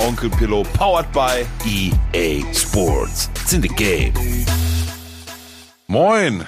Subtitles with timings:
[0.00, 3.28] Onkel Pillow, powered by EA Sports.
[3.34, 4.14] It's in the game.
[5.86, 6.46] Moin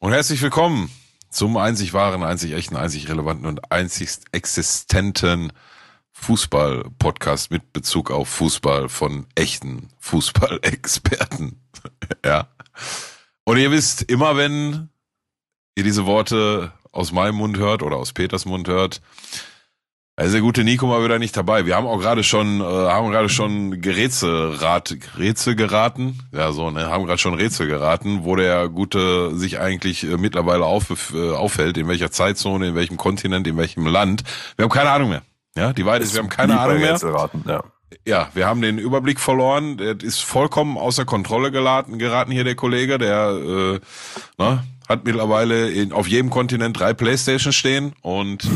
[0.00, 0.90] und herzlich willkommen
[1.30, 5.52] zum einzig wahren, einzig echten, einzig relevanten und einzig existenten
[6.12, 11.60] Fußball-Podcast mit Bezug auf Fußball von echten Fußballexperten.
[12.24, 12.48] ja.
[13.44, 14.88] Und ihr wisst, immer wenn
[15.76, 19.00] ihr diese Worte aus meinem Mund hört oder aus Peters Mund hört,
[20.16, 21.64] ist der gute Nico mal wieder nicht dabei.
[21.64, 26.18] Wir haben auch gerade schon, äh, haben gerade schon Gerätselrat, Rätsel geraten.
[26.32, 30.66] Ja, so, ne, haben gerade schon Rätsel geraten, wo der Gute sich eigentlich äh, mittlerweile
[30.66, 34.22] auf, äh, aufhält, in welcher Zeitzone, in welchem Kontinent, in welchem Land.
[34.56, 35.22] Wir haben keine Ahnung mehr.
[35.56, 36.92] Ja, die Wahrheit ist, wir haben keine Ahnung mehr.
[36.92, 37.62] Rätselraten, ja.
[38.06, 39.76] Ja, wir haben den Überblick verloren.
[39.76, 43.80] Der ist vollkommen außer Kontrolle geraten, geraten hier der Kollege, der äh,
[44.38, 48.48] ne, hat mittlerweile in, auf jedem Kontinent drei Playstation stehen und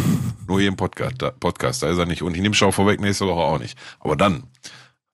[0.46, 2.22] nur hier im Podcast, da, Podcast, da ist er nicht.
[2.22, 3.78] Und ich nehme schon vorweg, nächste Woche auch nicht.
[4.00, 4.44] Aber dann,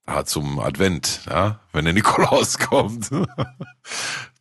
[0.06, 3.10] ah, zum Advent, ja, wenn der Nikolaus kommt,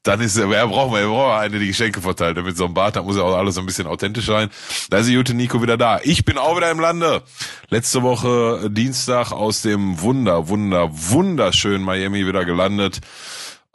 [0.03, 2.43] dann ist er, wer braucht man, braucht eine, die Geschenke verteilt.
[2.43, 4.49] Mit so einem Bart, da muss ja auch alles so ein bisschen authentisch sein.
[4.89, 5.99] Da ist die gute Nico wieder da.
[6.03, 7.21] Ich bin auch wieder im Lande.
[7.69, 13.01] Letzte Woche Dienstag aus dem wunder, wunder, wunderschönen Miami wieder gelandet.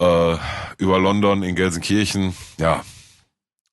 [0.00, 0.36] Äh,
[0.78, 2.36] über London in Gelsenkirchen.
[2.58, 2.82] Ja,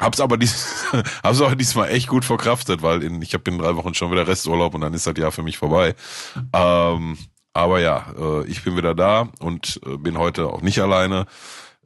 [0.02, 0.86] Hab's aber dies,
[1.24, 4.28] hab's aber diesmal echt gut verkraftet, weil in, ich habe in drei Wochen schon wieder
[4.28, 5.96] Resturlaub und dann ist das Jahr für mich vorbei.
[6.52, 7.18] Ähm,
[7.54, 11.26] aber ja, äh, ich bin wieder da und äh, bin heute auch nicht alleine.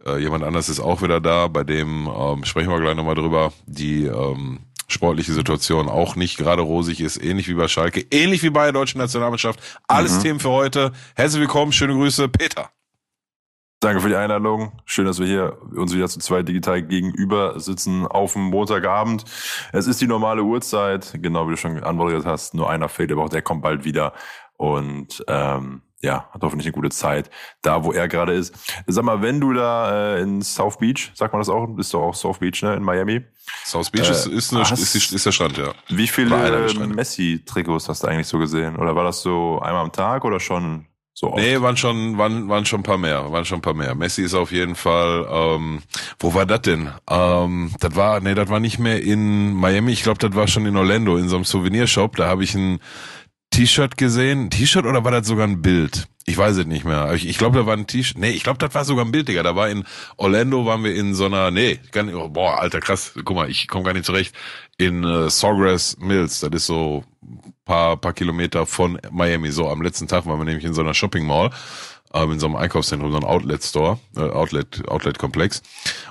[0.06, 3.52] Äh, jemand anders ist auch wieder da, bei dem ähm, sprechen wir gleich nochmal drüber,
[3.66, 8.50] die ähm, sportliche Situation auch nicht gerade rosig ist, ähnlich wie bei Schalke, ähnlich wie
[8.50, 9.60] bei der deutschen Nationalmannschaft.
[9.88, 10.22] Alles Mhm.
[10.24, 10.92] Themen für heute.
[11.16, 12.72] Herzlich willkommen, schöne Grüße, Peter.
[13.88, 14.74] Danke für die Einladung.
[14.84, 19.24] Schön, dass wir hier uns wieder zu zweit digital gegenüber sitzen auf dem Montagabend.
[19.72, 22.54] Es ist die normale Uhrzeit, genau wie du schon anmoderiert hast.
[22.54, 24.12] Nur einer fehlt, aber auch der kommt bald wieder.
[24.58, 27.30] Und ähm, ja, hat hoffentlich eine gute Zeit,
[27.62, 28.54] da wo er gerade ist.
[28.88, 32.00] Sag mal, wenn du da äh, in South Beach, sagt man das auch, bist du
[32.00, 33.22] auch South Beach, ne, in Miami.
[33.64, 35.72] South Beach Äh, ist, ist, eine, hast- ist, ist der Strand, ja.
[35.88, 36.36] Wie viele.
[36.88, 38.76] Messi-Trikots hast du eigentlich so gesehen?
[38.76, 40.88] Oder war das so einmal am Tag oder schon
[41.20, 41.42] so oft?
[41.42, 43.96] Nee, waren schon, waren, waren schon ein paar mehr, waren schon ein paar mehr.
[43.96, 45.82] Messi ist auf jeden Fall, ähm,
[46.20, 46.92] wo war das denn?
[47.10, 50.68] Ähm, das war, nee, das war nicht mehr in Miami, ich glaube, das war schon
[50.68, 52.80] in Orlando, in so einem Souvenirshop, da habe ich ein
[53.50, 56.08] T-Shirt gesehen, T-Shirt oder war das sogar ein Bild?
[56.28, 57.12] Ich weiß es nicht mehr.
[57.14, 58.18] Ich, ich glaube, da war ein T-Shirt.
[58.20, 59.44] Nee, ich glaube, das war sogar ein Bild, Digga.
[59.44, 59.86] Da war in
[60.18, 63.50] Orlando, waren wir in so einer, nee, gar nicht, oh, boah, alter, krass, guck mal,
[63.50, 64.36] ich komme gar nicht zurecht.
[64.78, 67.06] In äh, Sawgrass Mills, das ist so
[67.66, 69.52] paar, paar Kilometer von Miami.
[69.52, 71.52] So am letzten Tag waren wir nämlich in so einer Shopping Mall,
[72.14, 75.62] ähm, in so einem Einkaufszentrum, so einem Outlet Store, äh, Outlet, Outlet Komplex.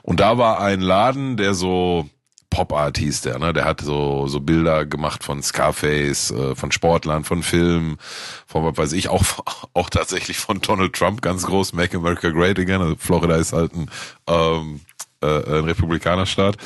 [0.02, 2.08] Und da war ein Laden, der so
[2.50, 3.52] Pop Art hieß der, ne?
[3.52, 7.98] Der hat so so Bilder gemacht von Scarface, äh, von Sportlern, von Filmen,
[8.46, 9.22] von was weiß ich, auch
[9.74, 12.80] auch tatsächlich von Donald Trump ganz groß, Make America Great Again.
[12.80, 13.90] Also Florida ist halt ein,
[14.28, 14.80] ähm,
[15.20, 16.56] äh, ein Republikanerstaat.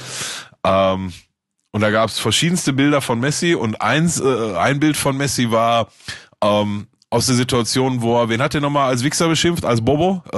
[0.65, 1.13] Ähm,
[1.73, 5.89] und da gab's verschiedenste Bilder von Messi und eins, äh, ein Bild von Messi war
[6.43, 9.65] ähm, aus der Situation, wo er, wen hat er nochmal als Wichser beschimpft?
[9.65, 10.23] Als Bobo?
[10.33, 10.37] Äh,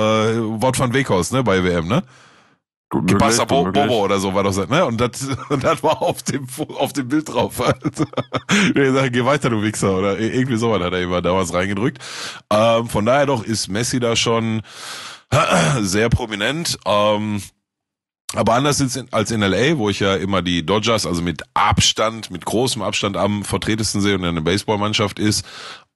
[0.60, 2.02] Wort von Weghaus, ne, bei WM, ne?
[2.92, 3.86] Gut möglich, Pasta gut Bo möglich.
[3.86, 4.84] Bobo oder so war das, ne?
[4.84, 7.58] Und das, und das war auf dem, auf dem Bild drauf.
[7.58, 8.06] Halt.
[8.76, 9.96] Der sagt, geh weiter, du Wichser.
[9.96, 11.98] Oder irgendwie sowas hat er immer damals reingedrückt.
[12.50, 14.60] Ähm, von daher doch ist Messi da schon
[15.80, 16.78] sehr prominent.
[16.84, 17.40] Ähm,
[18.34, 22.44] aber anders als in LA, wo ich ja immer die Dodgers, also mit Abstand, mit
[22.44, 25.46] großem Abstand am vertretesten sehe und eine Baseballmannschaft ist,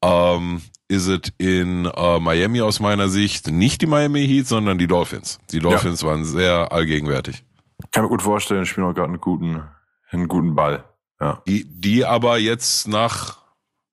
[0.03, 4.87] ähm, ist es in äh, Miami aus meiner Sicht nicht die Miami Heat, sondern die
[4.87, 5.39] Dolphins.
[5.51, 7.45] Die Dolphins waren sehr allgegenwärtig.
[7.93, 9.63] Kann mir gut vorstellen, spielen auch gerade einen guten,
[10.11, 10.85] einen guten Ball.
[11.21, 11.43] Ja.
[11.47, 13.39] Die, die aber jetzt nach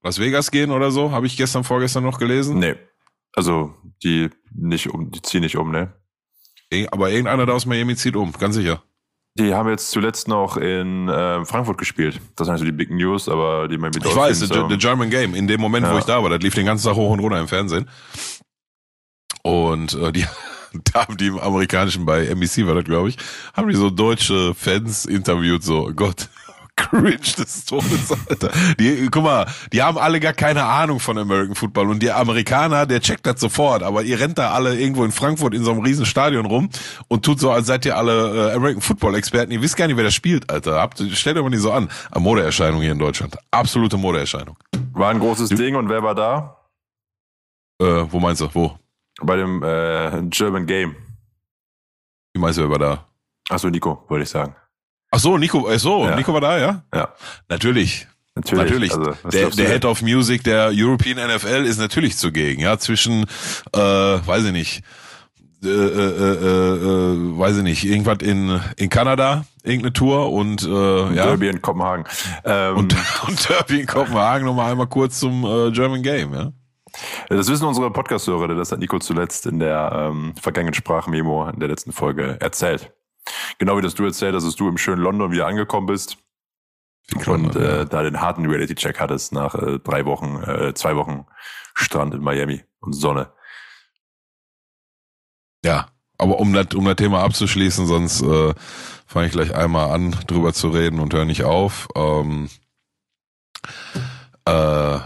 [0.04, 2.60] Las Vegas gehen oder so, habe ich gestern, vorgestern noch gelesen.
[2.60, 2.76] Nee.
[3.34, 3.74] Also,
[4.04, 5.94] die nicht um, die ziehen nicht um, ne?
[6.92, 8.82] Aber irgendeiner da aus Miami zieht um, ganz sicher.
[9.36, 12.20] Die haben jetzt zuletzt noch in äh, Frankfurt gespielt.
[12.36, 14.78] Das sind also die Big News, aber die Miami Ich weiß, Dolphins, the, ähm, the
[14.78, 15.98] German Game, in dem Moment, wo Ja.
[16.00, 17.90] ich da war, das lief den ganzen Tag hoch und runter im Fernsehen.
[19.42, 20.26] Und äh, die
[20.94, 23.18] da haben die im amerikanischen, bei NBC war das, glaube ich,
[23.56, 26.30] haben die so deutsche Fans interviewt, so, Gott,
[26.76, 28.52] cringe des Todes, Alter.
[28.80, 32.86] Die, guck mal, die haben alle gar keine Ahnung von American Football und der Amerikaner,
[32.86, 35.82] der checkt das sofort, aber ihr rennt da alle irgendwo in Frankfurt in so einem
[35.82, 36.70] riesen Stadion rum
[37.08, 39.52] und tut so, als seid ihr alle äh, American Football Experten.
[39.52, 40.82] Ihr wisst gar nicht, wer das spielt, Alter.
[40.82, 41.90] Habt, stellt euch mal nicht so an.
[42.12, 43.38] Eine Modeerscheinung hier in Deutschland.
[43.52, 44.58] Absolute Modeerscheinung.
[44.94, 46.58] War ein großes Ding und wer war da?
[47.80, 48.50] Äh, wo meinst du?
[48.54, 48.78] Wo?
[49.22, 50.96] Bei dem äh, German Game.
[52.34, 53.08] Wie meinst du, wer war da?
[53.50, 54.56] Achso, Nico, wollte ich sagen.
[55.16, 56.16] Ach so, Nico, ach so, Ja.
[56.16, 56.82] Nico war da, ja?
[56.92, 57.10] Ja,
[57.48, 58.08] Natürlich.
[58.34, 58.64] natürlich.
[58.64, 58.92] Natürlich.
[58.92, 59.70] Also, der der?
[59.70, 63.26] Head of Music der European NFL ist natürlich zugegen, ja, zwischen,
[63.74, 64.84] äh, weiß ich nicht,
[65.64, 70.68] äh, äh, äh, äh, weiß ich nicht, irgendwas in, in Kanada, irgendeine Tour und, äh,
[71.16, 72.06] ja, Derby in Kopenhagen.
[72.44, 72.96] Ähm, und,
[73.28, 76.52] und Derby in Kopenhagen nochmal einmal kurz zum äh, German Game, ja.
[77.30, 81.70] das wissen unsere Podcast-Hörer, das hat Nico zuletzt in der ähm, vergangenen Sprachmemo in der
[81.70, 82.92] letzten Folge erzählt.
[83.58, 86.18] Genau wie das du erzählt hast, dass du im schönen London wieder angekommen bist
[87.26, 91.26] und äh, da den harten Reality-Check hattest nach äh, drei Wochen, äh, zwei Wochen
[91.74, 93.32] Strand in Miami und Sonne.
[95.66, 95.88] Ja,
[96.18, 98.54] aber um das, um das Thema abzuschließen, sonst äh,
[99.06, 101.88] fange ich gleich einmal an, drüber zu reden und höre nicht auf.
[101.96, 102.50] Ähm,
[104.46, 105.00] äh,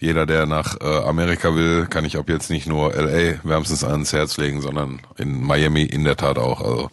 [0.00, 4.12] jeder, der nach äh, Amerika will, kann ich ab jetzt nicht nur LA wärmstens ans
[4.12, 6.60] Herz legen, sondern in Miami in der Tat auch.
[6.60, 6.90] Also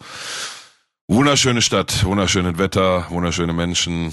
[1.08, 4.12] wunderschöne Stadt, wunderschönes Wetter, wunderschöne Menschen.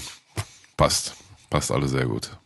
[0.76, 1.14] Passt.
[1.50, 2.36] Passt alles sehr gut.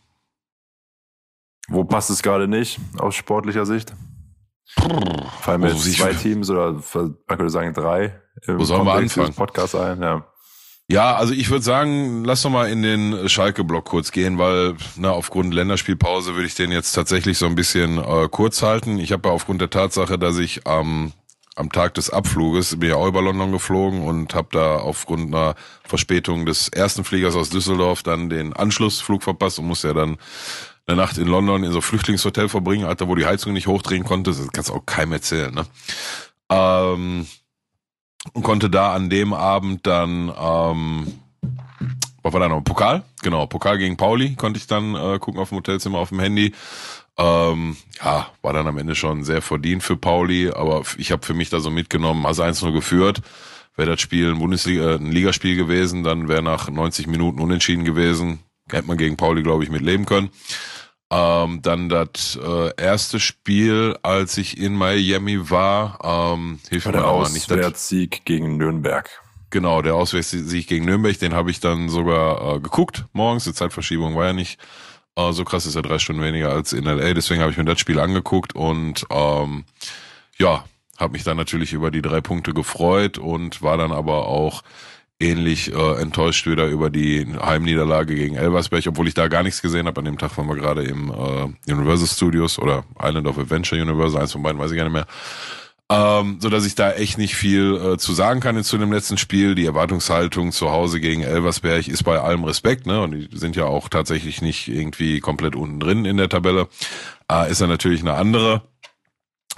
[1.67, 3.93] Wo passt es gerade nicht aus sportlicher Sicht?
[5.41, 8.93] Fallen mir Wo jetzt sich- zwei Teams oder man könnte sagen drei Wo sollen wir
[8.93, 9.33] anfangen?
[9.33, 10.01] Podcast ein?
[10.01, 10.25] Ja.
[10.91, 15.11] Ja, also ich würde sagen, lass doch mal in den Schalke-Block kurz gehen, weil na,
[15.11, 18.97] aufgrund Länderspielpause würde ich den jetzt tatsächlich so ein bisschen äh, kurz halten.
[18.97, 21.13] Ich habe ja aufgrund der Tatsache, dass ich am
[21.55, 25.55] am Tag des Abfluges bin ja auch über London geflogen und habe da aufgrund einer
[25.83, 30.17] Verspätung des ersten Fliegers aus Düsseldorf dann den Anschlussflug verpasst und musste ja dann
[30.87, 34.05] eine Nacht in London in so einem Flüchtlingshotel verbringen, Alter, wo die Heizung nicht hochdrehen
[34.05, 34.31] konnte.
[34.31, 35.65] Das kannst du auch keinem erzählen, ne?
[36.49, 37.27] Ähm,
[38.33, 41.07] und konnte da an dem Abend dann, ähm,
[42.21, 42.63] was war da noch?
[42.63, 43.03] Pokal?
[43.21, 46.53] Genau, Pokal gegen Pauli konnte ich dann äh, gucken auf dem Hotelzimmer auf dem Handy.
[47.17, 51.33] Ähm, ja, war dann am Ende schon sehr verdient für Pauli, aber ich habe für
[51.33, 53.21] mich da so mitgenommen, hast 1-0 geführt.
[53.75, 57.83] Wäre das Spiel ein Bundesliga, äh, ein Ligaspiel gewesen, dann wäre nach 90 Minuten unentschieden
[57.83, 58.39] gewesen.
[58.69, 60.29] Hätte man gegen Pauli, glaube ich, mit leben können.
[61.11, 67.07] Ähm, dann das äh, erste Spiel, als ich in Miami war, ähm, hilft mir der
[67.07, 67.49] auch nicht.
[67.49, 69.09] Das, Auswärtssieg gegen Nürnberg.
[69.49, 73.45] genau, der Auswärtssieg gegen Nürnberg, den habe ich dann sogar äh, geguckt morgens.
[73.45, 74.59] Die Zeitverschiebung war ja nicht
[75.15, 77.13] äh, so krass, ist ja drei Stunden weniger als in LA.
[77.13, 79.65] Deswegen habe ich mir das Spiel angeguckt und ähm,
[80.37, 80.63] ja,
[80.97, 84.63] habe mich dann natürlich über die drei Punkte gefreut und war dann aber auch
[85.19, 89.87] ähnlich äh, enttäuscht wieder über die Heimniederlage gegen Elversberg, obwohl ich da gar nichts gesehen
[89.87, 89.99] habe.
[89.99, 94.21] An dem Tag waren wir gerade im äh, Universal Studios oder Island of Adventure Universal,
[94.21, 95.07] eins von beiden weiß ich gar nicht mehr.
[95.91, 99.17] Ähm, so dass ich da echt nicht viel äh, zu sagen kann zu dem letzten
[99.17, 99.55] Spiel.
[99.55, 103.01] Die Erwartungshaltung zu Hause gegen Elversberg ist bei allem Respekt, ne?
[103.01, 106.67] Und die sind ja auch tatsächlich nicht irgendwie komplett unten drin in der Tabelle.
[107.29, 108.61] Äh, ist ja natürlich eine andere.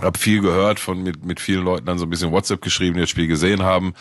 [0.02, 3.02] Hab viel gehört von mit, mit vielen Leuten dann so ein bisschen WhatsApp geschrieben, die
[3.02, 3.94] das Spiel gesehen haben.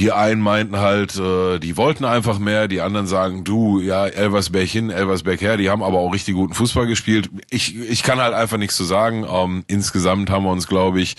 [0.00, 4.68] Die einen meinten halt, äh, die wollten einfach mehr, die anderen sagen, du, ja, Elversberg
[4.68, 7.30] hin, Elversberg her, die haben aber auch richtig guten Fußball gespielt.
[7.50, 9.26] Ich, ich kann halt einfach nichts zu sagen.
[9.28, 11.16] Ähm, insgesamt haben wir uns, glaube ich,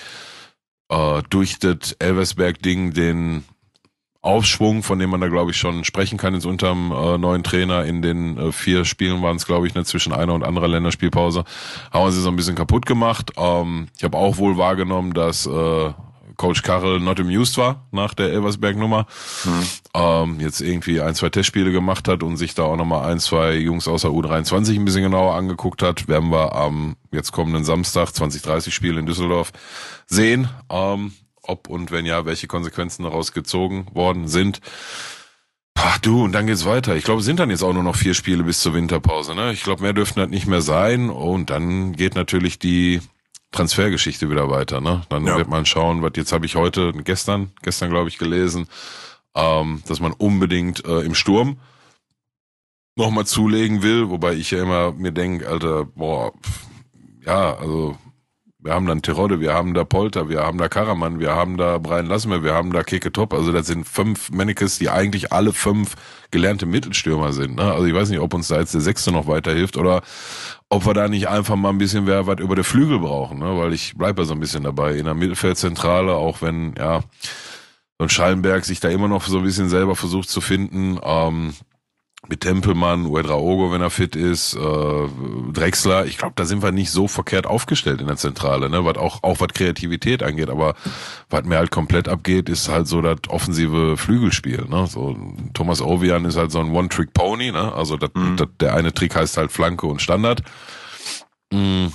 [0.90, 3.44] äh, durch das Elversberg-Ding den
[4.22, 7.86] Aufschwung, von dem man da, glaube ich, schon sprechen kann, jetzt unterm äh, neuen Trainer
[7.86, 11.46] in den äh, vier Spielen waren es, glaube ich, ne, zwischen einer und anderer Länderspielpause,
[11.92, 13.32] haben wir sie so ein bisschen kaputt gemacht.
[13.38, 15.94] Ähm, ich habe auch wohl wahrgenommen, dass äh,
[16.40, 19.08] Coach Karel not amused war nach der Elversberg-Nummer.
[19.94, 23.56] Ähm, jetzt irgendwie ein, zwei Testspiele gemacht hat und sich da auch nochmal ein, zwei
[23.56, 26.08] Jungs außer U23 ein bisschen genauer angeguckt hat.
[26.08, 29.52] Werden wir am jetzt kommenden Samstag 2030 Spiel in Düsseldorf
[30.08, 30.48] sehen.
[30.70, 34.62] Ähm, ob und wenn ja, welche Konsequenzen daraus gezogen worden sind.
[35.76, 36.96] Ach du, und dann geht's weiter.
[36.96, 39.36] Ich glaube, es sind dann jetzt auch nur noch vier Spiele bis zur Winterpause.
[39.36, 39.52] Ne?
[39.52, 41.10] Ich glaube, mehr dürften halt nicht mehr sein.
[41.10, 43.02] Und dann geht natürlich die
[43.52, 44.82] Transfergeschichte wieder weiter.
[44.82, 45.02] Ne?
[45.10, 45.38] Dann Ja.
[45.38, 48.68] wird man schauen, was jetzt habe ich heute, gestern, gestern glaube ich gelesen,
[49.36, 51.58] ähm, dass man unbedingt äh, im Sturm
[52.96, 56.68] nochmal zulegen will, wobei ich ja immer mir denke, Alter, boah, pff,
[57.26, 57.98] ja, also
[58.62, 61.78] wir haben dann Terodde, wir haben da Polter, wir haben da Karaman, wir haben da
[61.78, 63.34] Brian Lassmer, wir haben da Keke Top.
[63.34, 65.96] Also das sind fünf Mannekes, die eigentlich alle fünf
[66.32, 67.56] gelernte Mittelstürmer sind.
[67.56, 67.72] Ne?
[67.72, 70.02] Also ich weiß nicht, ob uns da jetzt der Sechste noch weiterhilft oder
[70.70, 73.40] ob wir da nicht einfach mal ein bisschen wer was über der Flügel brauchen.
[73.40, 73.58] Ne?
[73.58, 77.02] Weil ich bleibe ja so ein bisschen dabei in der Mittelfeldzentrale, auch wenn, ja,
[77.98, 81.00] und Schallenberg sich da immer noch so ein bisschen selber versucht zu finden.
[81.04, 81.54] Ähm,
[82.30, 85.08] mit Tempelmann, Uedraogo, wenn er fit ist, äh,
[85.52, 86.06] Drexler.
[86.06, 88.86] Ich glaube, da sind wir nicht so verkehrt aufgestellt in der Zentrale, ne?
[88.86, 90.76] Was auch auch was Kreativität angeht, aber
[91.30, 94.88] was mir halt komplett abgeht, ist halt so das offensive Flügelspiel, ne?
[94.88, 95.18] So
[95.54, 97.74] Thomas Ovian ist halt so ein One-Trick-Pony, ne?
[97.74, 98.38] Also dat, mhm.
[98.38, 100.44] dat, der eine Trick heißt halt Flanke und Standard.
[101.52, 101.92] Mhm.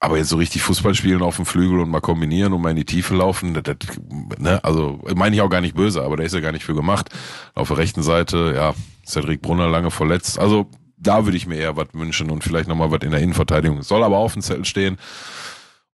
[0.00, 2.76] Aber jetzt so richtig Fußball spielen auf dem Flügel und mal kombinieren und mal in
[2.76, 3.96] die Tiefe laufen, das, das,
[4.38, 6.74] ne, also meine ich auch gar nicht böse, aber der ist ja gar nicht für
[6.74, 7.08] gemacht.
[7.54, 8.74] Auf der rechten Seite, ja,
[9.06, 10.38] Cedric Brunner lange verletzt.
[10.38, 13.82] Also da würde ich mir eher was wünschen und vielleicht nochmal was in der Innenverteidigung.
[13.82, 14.98] Soll aber auf dem Zettel stehen.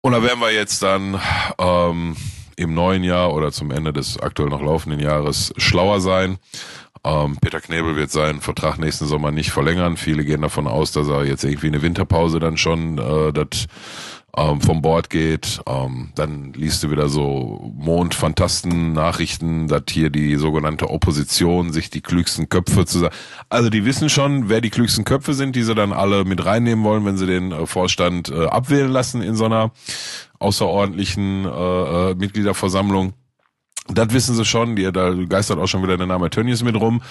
[0.01, 1.21] Und da werden wir jetzt dann
[1.59, 2.17] ähm,
[2.57, 6.39] im neuen Jahr oder zum Ende des aktuell noch laufenden Jahres schlauer sein.
[7.05, 9.97] Ähm, Peter Knebel wird seinen Vertrag nächsten Sommer nicht verlängern.
[9.97, 13.67] Viele gehen davon aus, dass er jetzt irgendwie eine Winterpause dann schon äh, das
[14.37, 15.61] ähm, vom Bord geht.
[15.67, 22.49] Ähm, dann liest du wieder so Mond-Fantasten-Nachrichten, dass hier die sogenannte Opposition sich die klügsten
[22.49, 23.15] Köpfe zusammen.
[23.49, 26.85] Also die wissen schon, wer die klügsten Köpfe sind, die sie dann alle mit reinnehmen
[26.85, 29.73] wollen, wenn sie den äh, Vorstand äh, abwählen lassen in so einer
[30.39, 33.15] außerordentlichen äh, äh, Mitgliederversammlung.
[33.89, 37.03] Das wissen sie schon, die, da geistert auch schon wieder der Name Tönnies mit rum.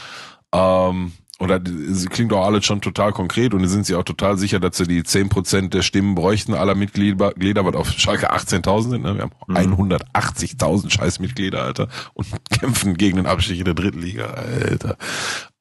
[0.54, 4.62] Ähm, und das klingt auch alles schon total konkret und sind sie auch total sicher,
[4.62, 8.90] dass sie die zehn Prozent der Stimmen bräuchten aller Mitglieder, Glieder, was auf Schalke 18.000
[8.90, 9.04] sind.
[9.04, 9.16] Ne?
[9.16, 9.94] Wir haben mhm.
[9.94, 14.98] 180.000 scheiß Mitglieder, Alter, und kämpfen gegen den Abstieg in der dritten Liga, Alter.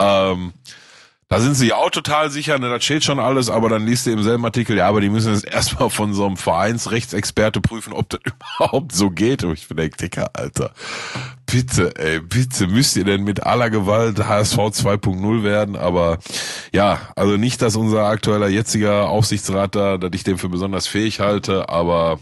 [0.01, 0.53] Ähm,
[1.29, 4.11] da sind sie auch total sicher, ne, das steht schon alles, aber dann liest du
[4.11, 8.11] im selben Artikel, ja, aber die müssen jetzt erstmal von so einem Vereinsrechtsexperte prüfen, ob
[8.11, 8.21] das
[8.59, 9.45] überhaupt so geht.
[9.45, 10.73] Und ich bin der Dicker, Alter.
[11.47, 15.77] Bitte, ey, bitte, müsst ihr denn mit aller Gewalt HSV 2.0 werden?
[15.77, 16.19] Aber
[16.73, 21.21] ja, also nicht, dass unser aktueller jetziger Aufsichtsrat da, dass ich den für besonders fähig
[21.21, 22.19] halte, aber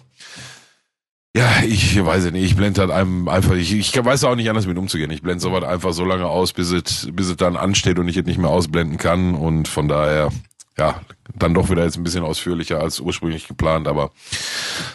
[1.34, 4.66] ja, ich weiß nicht, ich blende halt einem einfach, ich, ich weiß auch nicht anders
[4.66, 5.10] mit umzugehen.
[5.10, 8.18] Ich blende sowas einfach so lange aus, bis es, bis es dann ansteht und ich
[8.18, 9.34] es nicht mehr ausblenden kann.
[9.34, 10.30] Und von daher,
[10.76, 11.00] ja,
[11.34, 13.88] dann doch wieder jetzt ein bisschen ausführlicher als ursprünglich geplant.
[13.88, 14.10] Aber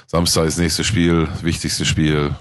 [0.06, 2.36] Samstag ist nächstes Spiel, wichtigstes Spiel.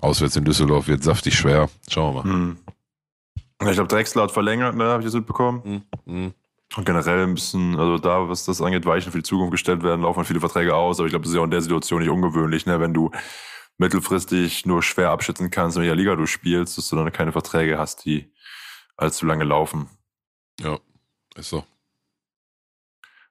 [0.00, 1.68] Auswärts in Düsseldorf wird saftig schwer.
[1.88, 2.32] Schauen wir mal.
[2.32, 2.56] Hm.
[3.66, 5.62] Ich glaube, Drexler hat verlängert, ne, habe ich das mitbekommen.
[5.64, 5.82] Hm.
[6.06, 6.34] Hm.
[6.76, 10.02] Und generell ein bisschen, also da, was das angeht, Weichen für die Zukunft gestellt werden,
[10.02, 10.98] laufen viele Verträge aus.
[10.98, 12.78] Aber ich glaube, das ist ja auch in der Situation nicht ungewöhnlich, ne?
[12.78, 13.10] wenn du
[13.78, 17.78] mittelfristig nur schwer abschätzen kannst, in welcher Liga du spielst, dass du dann keine Verträge
[17.78, 18.32] hast, die
[18.96, 19.88] allzu lange laufen.
[20.60, 20.78] Ja,
[21.36, 21.64] ist so.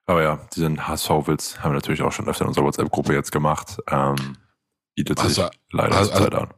[0.06, 3.76] Aber ja, diesen HSV-Witz haben wir natürlich auch schon öfter in unserer WhatsApp-Gruppe jetzt gemacht.
[3.88, 4.38] Ähm,
[4.94, 6.54] bietet sich hast leider hast, Zeit an.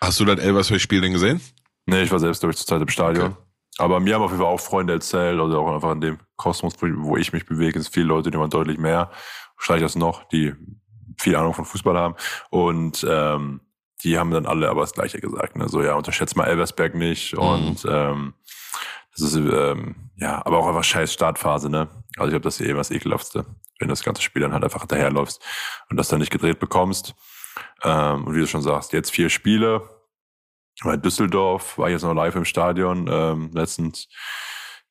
[0.00, 1.40] Hast du das Elversberg-Spiel denn gesehen?
[1.84, 3.32] Nee, ich war selbst durch zur Zeit im Stadion.
[3.32, 3.45] Okay.
[3.78, 6.74] Aber mir haben auf jeden Fall auch Freunde erzählt, also auch einfach in dem Kosmos,
[6.80, 9.10] wo ich mich bewege, sind viele Leute, die man deutlich mehr,
[9.56, 10.54] wahrscheinlich das noch, die
[11.18, 12.14] viel Ahnung von Fußball haben.
[12.50, 13.60] Und ähm,
[14.02, 15.56] die haben dann alle aber das Gleiche gesagt.
[15.56, 15.68] Ne?
[15.68, 17.34] So, ja, unterschätzt mal Elversberg nicht.
[17.34, 17.38] Mhm.
[17.38, 18.34] Und ähm,
[19.12, 21.88] das ist, ähm, ja, aber auch einfach scheiß Startphase, ne?
[22.16, 23.46] Also ich glaube, das ist eh das Ekelhaftste,
[23.78, 25.42] wenn das ganze Spiel dann halt einfach daherläufst
[25.90, 27.14] und das dann nicht gedreht bekommst.
[27.82, 29.88] Ähm, und wie du schon sagst, jetzt vier Spiele,
[30.84, 34.08] bei Düsseldorf war ich jetzt noch live im Stadion, ähm, letztens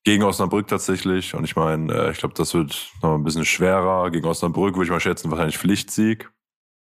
[0.03, 1.35] gegen Osnabrück tatsächlich.
[1.35, 4.09] Und ich meine, äh, ich glaube, das wird noch ein bisschen schwerer.
[4.11, 6.29] Gegen Osnabrück würde ich mal schätzen, wahrscheinlich Pflichtsieg.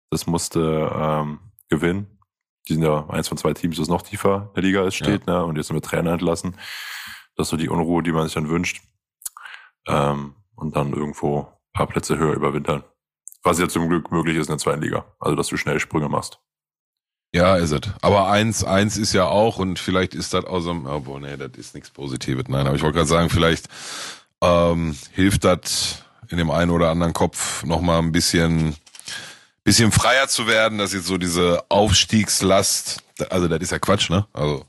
[0.10, 2.20] Das musste ähm, gewinnen.
[2.68, 5.28] Die sind ja eins von zwei Teams, das noch tiefer in der Liga ist, steht,
[5.28, 5.40] ja.
[5.40, 5.46] ne?
[5.46, 6.56] Und jetzt mit Trainer entlassen.
[7.36, 8.82] Das ist so die Unruhe, die man sich dann wünscht.
[9.88, 12.84] Ähm, und dann irgendwo ein paar Plätze höher überwintern.
[13.44, 15.06] Was ja zum Glück möglich ist in der zweiten Liga.
[15.20, 16.40] Also, dass du schnell Sprünge machst.
[17.34, 17.82] Ja, ist es.
[18.02, 21.52] Aber eins, eins ist ja auch, und vielleicht ist das aus dem, oh, nee, das
[21.58, 22.46] ist nichts Positives.
[22.50, 23.68] Nein, aber ich wollte gerade sagen, vielleicht
[24.42, 28.76] ähm, hilft das in dem einen oder anderen Kopf nochmal ein bisschen,
[29.64, 34.26] bisschen freier zu werden, dass jetzt so diese Aufstiegslast, also das ist ja Quatsch, ne?
[34.34, 34.66] Also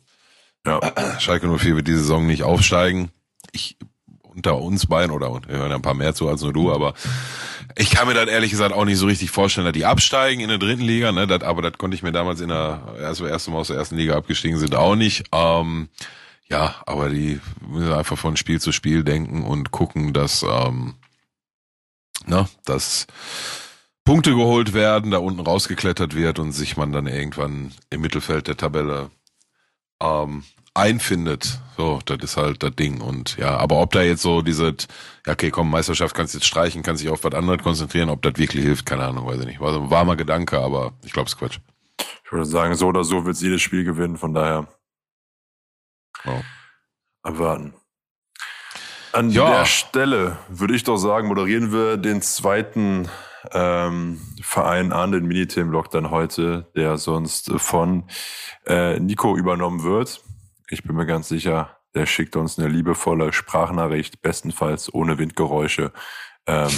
[0.64, 0.80] ja.
[1.18, 3.10] Schalke 04 wird diese Saison nicht aufsteigen.
[3.50, 3.76] Ich
[4.22, 6.94] unter uns beiden oder wir hören ja ein paar mehr zu als nur du, aber
[7.76, 10.48] ich kann mir das ehrlich gesagt auch nicht so richtig vorstellen, dass die absteigen in
[10.48, 11.26] der dritten Liga, ne?
[11.26, 13.76] Das, aber das konnte ich mir damals in der, als wir erste Mal aus der
[13.76, 15.24] ersten Liga abgestiegen sind, auch nicht.
[15.32, 15.88] Ähm,
[16.48, 20.94] ja, aber die müssen einfach von Spiel zu Spiel denken und gucken, dass, ähm,
[22.26, 23.06] na, dass
[24.04, 28.56] Punkte geholt werden, da unten rausgeklettert wird und sich man dann irgendwann im Mittelfeld der
[28.56, 29.10] Tabelle
[30.02, 31.60] ähm, einfindet.
[31.76, 33.00] So, das ist halt das Ding.
[33.00, 34.74] Und ja, aber ob da jetzt so diese,
[35.26, 38.34] ja, okay, komm, Meisterschaft kannst jetzt streichen, kannst dich auf was anderes konzentrieren, ob das
[38.36, 39.60] wirklich hilft, keine Ahnung, weiß ich nicht.
[39.60, 41.58] War so ein warmer Gedanke, aber ich glaube, es ist Quatsch.
[42.24, 44.66] Ich würde sagen, so oder so wird jedes Spiel gewinnen, von daher.
[46.24, 46.40] Oh.
[47.22, 47.74] Abwarten.
[49.12, 49.50] An ja.
[49.50, 53.08] der Stelle würde ich doch sagen, moderieren wir den zweiten
[53.52, 58.04] ähm, Verein an, den Minithemenblock dann heute, der sonst von
[58.66, 60.22] äh, Nico übernommen wird.
[60.72, 65.92] Ich bin mir ganz sicher, der schickt uns eine liebevolle Sprachnachricht, bestenfalls ohne Windgeräusche,
[66.46, 66.70] ähm,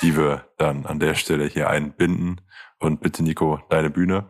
[0.00, 2.40] die wir dann an der Stelle hier einbinden.
[2.78, 4.24] Und bitte, Nico, deine Bühne.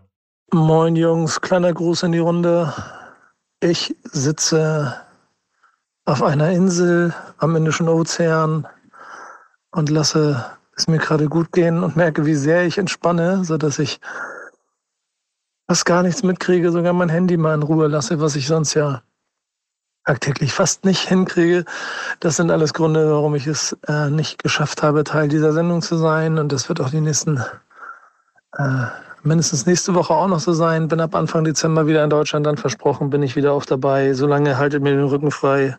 [0.52, 2.74] Moin Jungs, kleiner Gruß in die Runde.
[3.60, 5.00] Ich sitze
[6.04, 8.66] auf einer Insel am Indischen Ozean
[9.70, 14.00] und lasse es mir gerade gut gehen und merke, wie sehr ich entspanne, sodass ich
[15.68, 19.00] fast gar nichts mitkriege, sogar mein Handy mal in Ruhe lasse, was ich sonst ja
[20.04, 21.64] tagtäglich fast nicht hinkriege.
[22.20, 25.96] Das sind alles Gründe, warum ich es äh, nicht geschafft habe, Teil dieser Sendung zu
[25.96, 26.38] sein.
[26.38, 27.38] Und das wird auch die nächsten,
[28.56, 28.86] äh,
[29.22, 30.88] mindestens nächste Woche auch noch so sein.
[30.88, 34.14] Bin ab Anfang Dezember wieder in Deutschland, dann versprochen, bin ich wieder auf dabei.
[34.14, 35.76] Solange haltet mir den Rücken frei.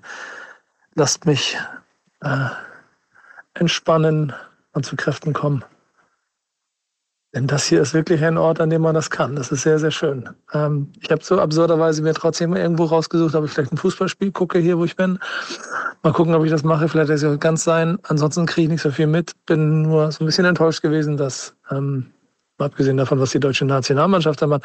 [0.96, 1.58] Lasst mich
[2.22, 2.48] äh,
[3.56, 4.34] entspannen
[4.74, 5.64] und zu Kräften kommen.
[7.34, 9.36] Denn das hier ist wirklich ein Ort, an dem man das kann.
[9.36, 10.30] Das ist sehr, sehr schön.
[10.54, 14.60] Ähm, ich habe so absurderweise mir trotzdem irgendwo rausgesucht, ob ich vielleicht ein Fußballspiel gucke,
[14.60, 15.18] hier wo ich bin.
[16.04, 16.88] Mal gucken, ob ich das mache.
[16.88, 17.98] Vielleicht ist es ganz sein.
[18.04, 19.32] Ansonsten kriege ich nicht so viel mit.
[19.48, 22.06] Bin nur so ein bisschen enttäuscht gewesen, dass, ähm,
[22.60, 24.64] abgesehen davon, was die deutsche Nationalmannschaft da macht,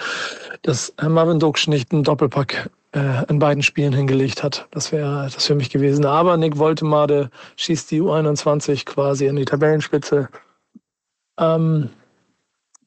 [0.63, 4.69] dass Marvin Duksch nicht einen Doppelpack äh, in beiden Spielen hingelegt hat.
[4.73, 6.05] Das wäre das für mich gewesen.
[6.05, 10.29] Aber Nick Woltemade schießt die U21 quasi in die Tabellenspitze.
[11.39, 11.89] Ähm,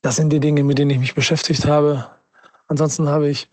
[0.01, 2.09] das sind die Dinge, mit denen ich mich beschäftigt habe.
[2.67, 3.49] Ansonsten habe ich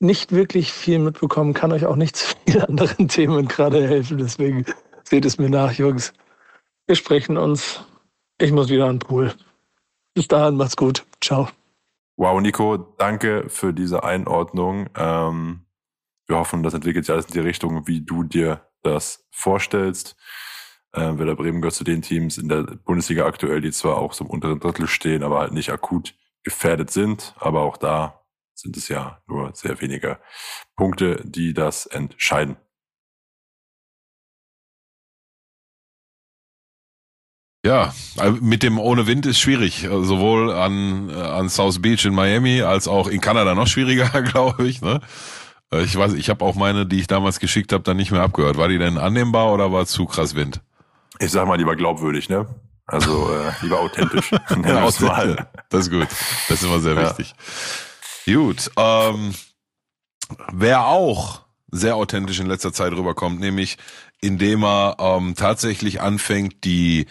[0.00, 4.18] nicht wirklich viel mitbekommen, kann euch auch nicht zu vielen anderen Themen gerade helfen.
[4.18, 4.64] Deswegen
[5.04, 6.12] seht es mir nach, Jungs.
[6.86, 7.84] Wir sprechen uns.
[8.38, 9.34] Ich muss wieder an den Pool.
[10.14, 11.04] Bis dahin, macht's gut.
[11.20, 11.48] Ciao.
[12.16, 14.88] Wow, Nico, danke für diese Einordnung.
[14.96, 15.66] Ähm,
[16.26, 20.16] wir hoffen, das entwickelt sich alles in die Richtung, wie du dir das vorstellst.
[20.92, 24.24] Äh, Werder Bremen gehört zu den Teams in der Bundesliga aktuell, die zwar auch so
[24.24, 27.34] im unteren Drittel stehen, aber halt nicht akut gefährdet sind.
[27.38, 28.20] Aber auch da
[28.54, 30.18] sind es ja nur sehr wenige
[30.76, 32.56] Punkte, die das entscheiden.
[37.64, 42.62] Ja, also mit dem ohne Wind ist schwierig, sowohl an, an South Beach in Miami
[42.62, 44.80] als auch in Kanada noch schwieriger, glaube ich.
[44.80, 45.00] Ne?
[45.70, 48.56] Ich weiß, ich habe auch meine, die ich damals geschickt habe, dann nicht mehr abgehört.
[48.56, 50.62] War die denn annehmbar oder war zu krass Wind?
[51.20, 52.46] Ich sag mal lieber glaubwürdig, ne?
[52.86, 54.30] Also äh, lieber authentisch.
[54.64, 55.44] ja, authentisch.
[55.68, 56.08] Das ist gut.
[56.48, 57.10] Das ist immer sehr ja.
[57.10, 57.34] wichtig.
[58.26, 58.70] Gut.
[58.76, 59.34] Ähm,
[60.52, 63.76] wer auch sehr authentisch in letzter Zeit rüberkommt, nämlich
[64.20, 67.06] indem er ähm, tatsächlich anfängt, die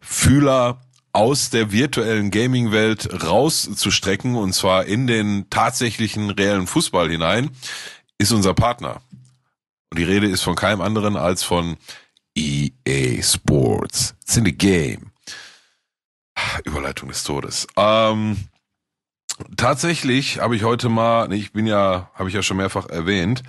[0.00, 0.80] Fühler
[1.12, 7.50] aus der virtuellen Gaming-Welt rauszustrecken und zwar in den tatsächlichen reellen Fußball hinein,
[8.18, 9.00] ist unser Partner.
[9.90, 11.76] Und die Rede ist von keinem anderen als von
[12.36, 14.14] EA Sports.
[14.22, 15.12] It's in the game.
[16.64, 17.66] Überleitung des Todes.
[17.76, 18.36] Ähm,
[19.56, 23.42] tatsächlich habe ich heute mal, ich bin ja, habe ich ja schon mehrfach erwähnt,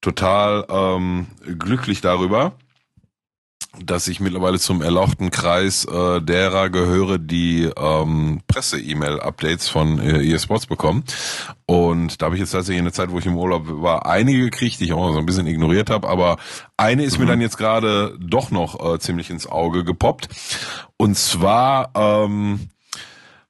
[0.00, 1.26] total ähm,
[1.58, 2.56] glücklich darüber,
[3.84, 10.66] dass ich mittlerweile zum erlauchten Kreis äh, derer gehöre, die ähm, Presse-E-Mail-Updates von äh, eSports
[10.66, 11.04] bekommen.
[11.66, 14.44] Und da habe ich jetzt tatsächlich in der Zeit, wo ich im Urlaub war, einige
[14.44, 16.08] gekriegt, die ich auch so ein bisschen ignoriert habe.
[16.08, 16.38] Aber
[16.76, 17.24] eine ist mhm.
[17.24, 20.28] mir dann jetzt gerade doch noch äh, ziemlich ins Auge gepoppt.
[20.96, 22.68] Und zwar ähm,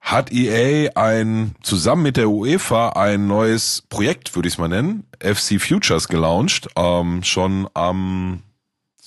[0.00, 5.04] hat EA ein zusammen mit der UEFA ein neues Projekt, würde ich es mal nennen,
[5.20, 8.42] FC Futures gelauncht, ähm, schon am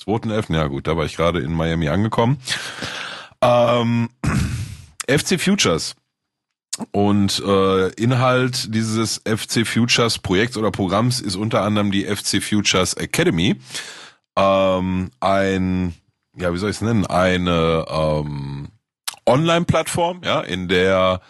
[0.10, 0.56] 2.11.
[0.56, 2.40] Ja gut, da war ich gerade in Miami angekommen.
[3.42, 4.10] Ähm,
[5.08, 5.96] FC Futures.
[6.92, 12.94] Und äh, Inhalt dieses FC Futures Projekts oder Programms ist unter anderem die FC Futures
[12.94, 13.60] Academy.
[14.38, 15.94] Ähm, ein,
[16.38, 17.06] ja, wie soll ich es nennen?
[17.06, 18.70] Eine ähm,
[19.26, 21.22] Online-Plattform, ja, in der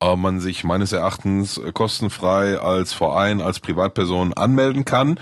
[0.00, 5.20] äh, man sich meines Erachtens kostenfrei als Verein, als Privatperson anmelden kann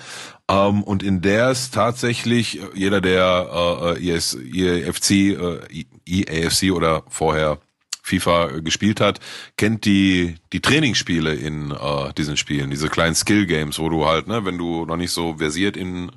[0.50, 7.58] ähm, und in der es tatsächlich äh, jeder, der äh, EFC, äh, EAFC oder vorher
[8.02, 9.20] FIFA gespielt hat,
[9.56, 14.26] kennt die die Trainingsspiele in äh, diesen Spielen, diese kleinen Skill Games, wo du halt,
[14.26, 16.10] ne, wenn du noch nicht so versiert in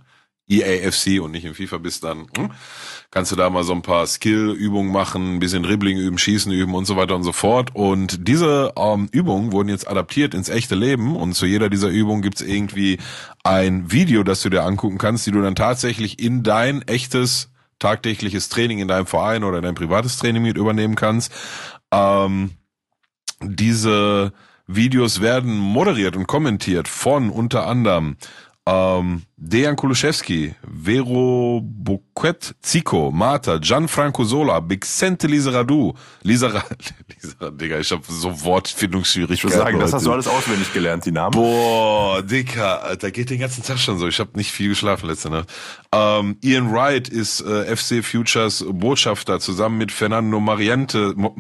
[0.50, 2.52] EAFC und nicht in FIFA bist, dann hm,
[3.12, 6.74] kannst du da mal so ein paar Skill-Übungen machen, ein bisschen Dribbling üben, Schießen üben
[6.74, 7.76] und so weiter und so fort.
[7.76, 12.22] Und diese ähm, Übungen wurden jetzt adaptiert ins echte Leben und zu jeder dieser Übungen
[12.22, 12.98] gibt's irgendwie
[13.47, 18.49] ein Video, das du dir angucken kannst, die du dann tatsächlich in dein echtes tagtägliches
[18.49, 21.31] Training in deinem Verein oder dein privates Training mit übernehmen kannst.
[21.91, 22.51] Ähm,
[23.41, 24.33] diese
[24.65, 28.17] Videos werden moderiert und kommentiert von unter anderem
[28.67, 30.53] ähm, Dejan Kuluszewski,
[30.84, 36.63] Vero Boquet Zico, Marta, Gianfranco Sola, Bixente Lisaradu, Lisara,
[37.08, 39.36] Lisara, Digga, ich habe so Wortfindungsschwierigkeiten.
[39.36, 41.32] Ich würde sagen, das hast du alles auswendig gelernt, die Namen.
[41.32, 44.08] Boah, Digga, da geht den ganzen Tag schon so.
[44.08, 45.49] Ich habe nicht viel geschlafen letzte Nacht.
[45.93, 51.38] Ähm, Ian Wright ist äh, FC Futures Botschafter zusammen mit Fernando Mariente, Mo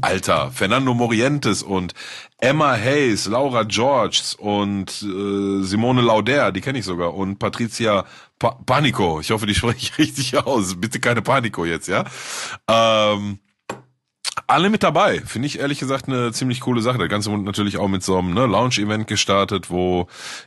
[0.00, 1.94] Alter, Fernando Morientes und
[2.38, 8.04] Emma Hayes, Laura Georges und äh, Simone Lauder, die kenne ich sogar, und Patricia
[8.38, 9.20] pa Panico.
[9.20, 10.80] Ich hoffe, die spreche ich richtig aus.
[10.80, 12.04] Bitte keine Panico jetzt, ja.
[12.68, 13.38] Ähm,
[14.46, 15.20] alle mit dabei.
[15.20, 16.98] Finde ich ehrlich gesagt eine ziemlich coole Sache.
[16.98, 20.06] Der ganze Mund natürlich auch mit so einem ne, Lounge-Event gestartet, wo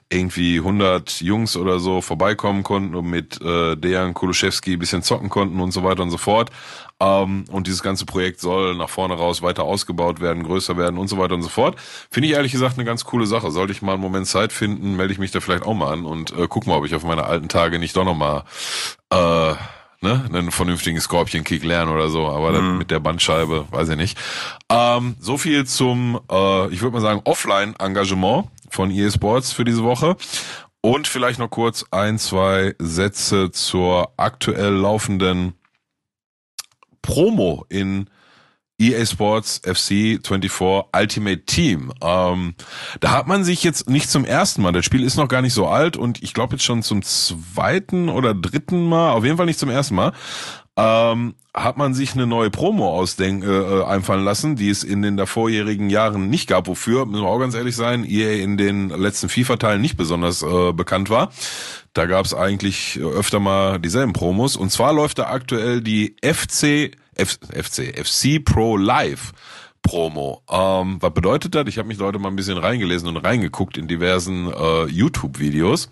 [0.09, 5.59] irgendwie 100 Jungs oder so vorbeikommen konnten und mit äh, Dejan Kuluszewski bisschen zocken konnten
[5.59, 6.51] und so weiter und so fort.
[6.99, 11.07] Ähm, und dieses ganze Projekt soll nach vorne raus weiter ausgebaut werden, größer werden und
[11.07, 11.75] so weiter und so fort.
[12.11, 13.51] Finde ich ehrlich gesagt eine ganz coole Sache.
[13.51, 16.05] Sollte ich mal einen Moment Zeit finden, melde ich mich da vielleicht auch mal an
[16.05, 18.43] und äh, guck mal, ob ich auf meine alten Tage nicht doch nochmal
[19.09, 19.55] äh,
[20.01, 24.17] ne, einen vernünftigen Scorpion-Kick lernen oder so, aber dann mit der Bandscheibe, weiß ich nicht.
[24.69, 29.83] Ähm, so viel zum, äh, ich würde mal sagen, Offline-Engagement von EA Sports für diese
[29.83, 30.17] Woche.
[30.81, 35.53] Und vielleicht noch kurz ein, zwei Sätze zur aktuell laufenden
[37.03, 38.09] Promo in
[38.81, 40.51] EA Sports FC 24
[40.93, 41.93] Ultimate Team.
[42.01, 42.55] Ähm,
[42.99, 45.53] da hat man sich jetzt nicht zum ersten Mal, das Spiel ist noch gar nicht
[45.53, 49.45] so alt und ich glaube jetzt schon zum zweiten oder dritten Mal, auf jeden Fall
[49.45, 50.13] nicht zum ersten Mal,
[50.77, 55.17] ähm, hat man sich eine neue Promo ausdenken, äh, einfallen lassen, die es in den
[55.17, 56.67] davorjährigen Jahren nicht gab.
[56.67, 60.71] Wofür, müssen wir auch ganz ehrlich sein, EA in den letzten FIFA-Teilen nicht besonders äh,
[60.71, 61.31] bekannt war.
[61.93, 64.55] Da gab es eigentlich öfter mal dieselben Promos.
[64.55, 69.33] Und zwar läuft da aktuell die FC F FC, FC Pro Live
[69.81, 70.43] Promo.
[70.49, 71.67] Ähm, was bedeutet das?
[71.67, 75.89] Ich habe mich Leute mal ein bisschen reingelesen und reingeguckt in diversen äh, YouTube-Videos.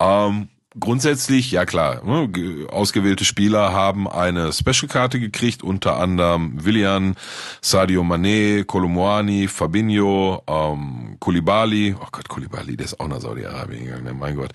[0.00, 7.16] Ähm, grundsätzlich, ja klar, ne, ausgewählte Spieler haben eine Special-Karte gekriegt, unter anderem Willian,
[7.60, 14.18] Sadio Mané, Kolomwani, Fabinho, ähm, Kulibali, oh Gott, Kulibali, der ist auch nach Saudi-Arabien gegangen,
[14.18, 14.52] mein Gott,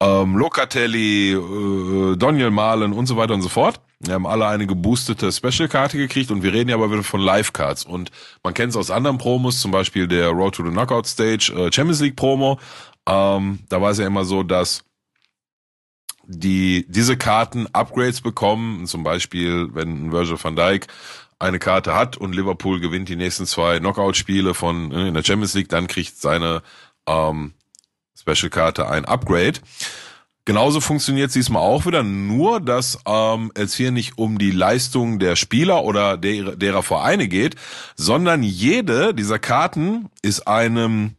[0.00, 3.80] ähm, Locatelli, äh, Daniel Malen und so weiter und so fort.
[4.00, 7.84] Wir haben alle eine geboostete Special-Karte gekriegt und wir reden ja aber wieder von Live-Cards.
[7.84, 8.12] Und
[8.44, 11.72] man kennt es aus anderen Promos, zum Beispiel der Road to the Knockout Stage äh,
[11.72, 12.60] Champions League Promo.
[13.08, 14.84] Ähm, da war es ja immer so, dass
[16.28, 20.86] die diese Karten Upgrades bekommen, zum Beispiel wenn Virgil van Dijk
[21.38, 25.68] eine Karte hat und Liverpool gewinnt die nächsten zwei Knockout-Spiele von in der Champions League,
[25.68, 26.62] dann kriegt seine
[27.06, 27.54] ähm,
[28.16, 29.60] Special-Karte ein Upgrade.
[30.48, 35.36] Genauso funktioniert diesmal auch wieder, nur dass ähm, es hier nicht um die Leistung der
[35.36, 37.54] Spieler oder der, derer Vereine geht,
[37.96, 41.16] sondern jede dieser Karten ist einem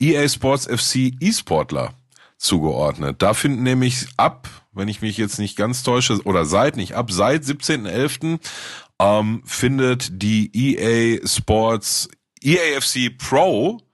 [0.00, 1.94] EA Sports FC E-Sportler
[2.38, 3.22] zugeordnet.
[3.22, 7.12] Da finden nämlich ab, wenn ich mich jetzt nicht ganz täusche, oder seit nicht ab,
[7.12, 8.40] seit 17.11.
[8.98, 12.08] Ähm, findet die EA Sports
[12.42, 13.85] EAFC Pro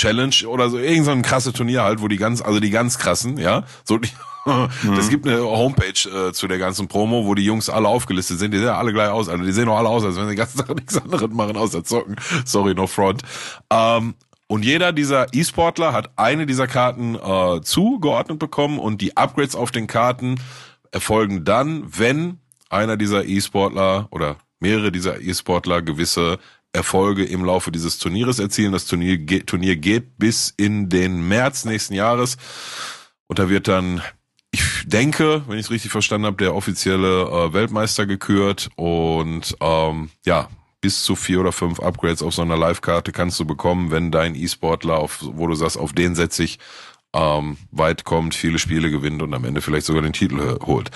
[0.00, 2.98] Challenge oder so irgend so ein krasse Turnier halt, wo die ganz, also die ganz
[2.98, 4.08] krassen, ja, so die,
[4.96, 8.52] das gibt eine Homepage äh, zu der ganzen Promo, wo die Jungs alle aufgelistet sind.
[8.52, 10.38] Die sehen alle gleich aus, also die sehen auch alle aus, als wenn sie den
[10.38, 12.16] ganzen Tag nichts anderes machen außer zocken.
[12.46, 13.22] Sorry, no front.
[13.70, 14.14] Ähm,
[14.46, 19.70] und jeder dieser E-Sportler hat eine dieser Karten äh, zugeordnet bekommen und die Upgrades auf
[19.70, 20.40] den Karten
[20.90, 26.38] erfolgen dann, wenn einer dieser E-Sportler oder mehrere dieser E-Sportler gewisse
[26.72, 28.72] Erfolge im Laufe dieses Turnieres erzielen.
[28.72, 32.36] Das Turnier, geht, Turnier geht bis in den März nächsten Jahres.
[33.26, 34.02] Und da wird dann,
[34.50, 38.70] ich denke, wenn ich es richtig verstanden habe, der offizielle äh, Weltmeister gekürt.
[38.76, 40.48] Und ähm, ja,
[40.80, 44.34] bis zu vier oder fünf Upgrades auf so einer Live-Karte kannst du bekommen, wenn dein
[44.34, 46.58] E-Sportler, wo du sagst, auf den setze ich,
[47.12, 50.90] ähm, weit kommt, viele Spiele gewinnt und am Ende vielleicht sogar den Titel holt.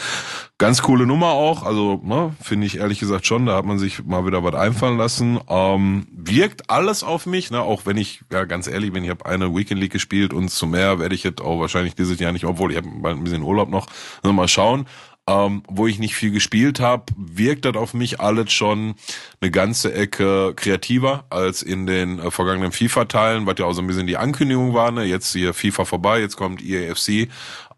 [0.59, 4.05] Ganz coole Nummer auch, also ne, finde ich ehrlich gesagt schon, da hat man sich
[4.05, 5.40] mal wieder was einfallen lassen.
[5.48, 9.27] Ähm, wirkt alles auf mich, ne, auch wenn ich, ja ganz ehrlich bin, ich habe
[9.27, 12.44] eine Weekend League gespielt und zu mehr werde ich jetzt auch wahrscheinlich dieses Jahr nicht,
[12.44, 13.88] obwohl ich habe ein bisschen Urlaub noch,
[14.22, 14.87] also mal schauen.
[15.27, 18.95] Ähm, wo ich nicht viel gespielt habe, wirkt das auf mich alles schon
[19.41, 23.87] eine ganze Ecke kreativer als in den äh, vergangenen FIFA-Teilen, was ja auch so ein
[23.87, 24.91] bisschen die Ankündigung war.
[24.91, 25.05] Ne?
[25.05, 27.31] Jetzt hier FIFA vorbei, jetzt kommt EAFC.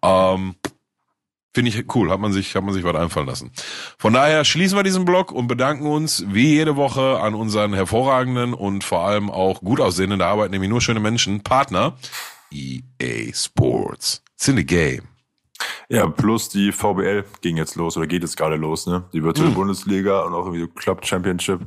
[0.03, 0.57] Ähm,
[1.57, 3.51] Finde ich cool, hat man sich, hat man sich was einfallen lassen.
[3.97, 8.53] Von daher schließen wir diesen Blog und bedanken uns wie jede Woche an unseren hervorragenden
[8.53, 11.97] und vor allem auch gut aussehenden, da arbeiten nämlich nur schöne Menschen, Partner
[12.53, 14.23] EA Sports.
[14.35, 15.15] It's in the game.
[15.88, 19.09] Ja, plus die VBL ging jetzt los oder geht jetzt gerade los, ne?
[19.12, 19.55] Die virtuelle mhm.
[19.55, 21.61] Bundesliga und auch irgendwie Club Championship.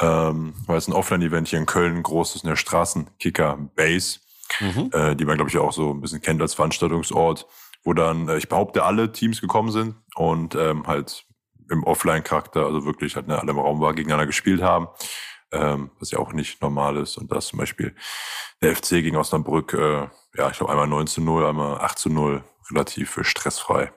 [0.00, 4.18] Ähm, weil es ein Offline-Event hier in Köln, groß ist in der Straßenkicker Base.
[4.58, 4.90] mhm.
[4.92, 7.46] äh, die man, glaube ich, auch so ein bisschen kennt als Veranstaltungsort,
[7.84, 11.24] wo dann, äh, ich behaupte, alle Teams gekommen sind und ähm, halt
[11.70, 14.88] im Offline-Charakter, also wirklich halt ne, alle im Raum war, gegeneinander gespielt haben,
[15.52, 17.16] ähm, was ja auch nicht normal ist.
[17.16, 17.94] Und das zum Beispiel
[18.62, 22.10] der FC gegen Osnabrück, äh, ja, ich glaube einmal 9 zu 0, einmal 8 zu
[22.10, 23.92] 0, relativ stressfrei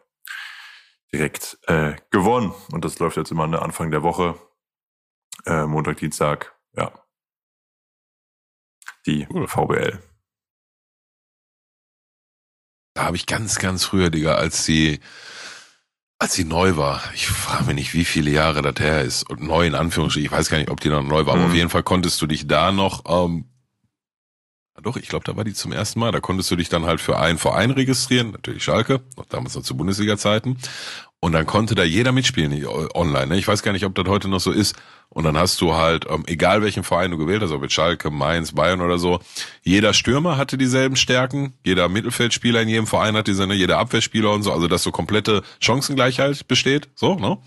[1.14, 2.54] direkt äh, gewonnen.
[2.72, 4.36] Und das läuft jetzt immer an der Anfang der Woche.
[5.46, 6.92] Äh, Montag, Dienstag, ja.
[9.06, 9.48] Die cool.
[9.48, 10.02] VBL.
[12.94, 15.00] Da habe ich ganz, ganz früher, Digga, als sie,
[16.20, 19.42] als sie neu war, ich frage mich nicht, wie viele Jahre das her ist, und
[19.42, 21.42] neu in Anführungsstrichen, ich weiß gar nicht, ob die noch neu war, mhm.
[21.42, 23.46] aber auf jeden Fall konntest du dich da noch ähm,
[24.82, 26.12] doch, ich glaube, da war die zum ersten Mal.
[26.12, 29.64] Da konntest du dich dann halt für einen Verein registrieren, natürlich Schalke, noch damals noch
[29.64, 30.58] zu Bundesliga-Zeiten.
[31.20, 33.28] Und dann konnte da jeder mitspielen online.
[33.28, 33.38] Ne?
[33.38, 34.76] Ich weiß gar nicht, ob das heute noch so ist.
[35.10, 38.12] Und dann hast du halt, ähm, egal welchen Verein du gewählt hast, ob jetzt Schalke,
[38.12, 39.20] Mainz, Bayern oder so,
[39.64, 44.32] jeder Stürmer hatte dieselben Stärken, jeder Mittelfeldspieler in jedem Verein hat diese, ne, jeder Abwehrspieler
[44.32, 47.38] und so, also dass so komplette Chancengleichheit besteht, so, ne?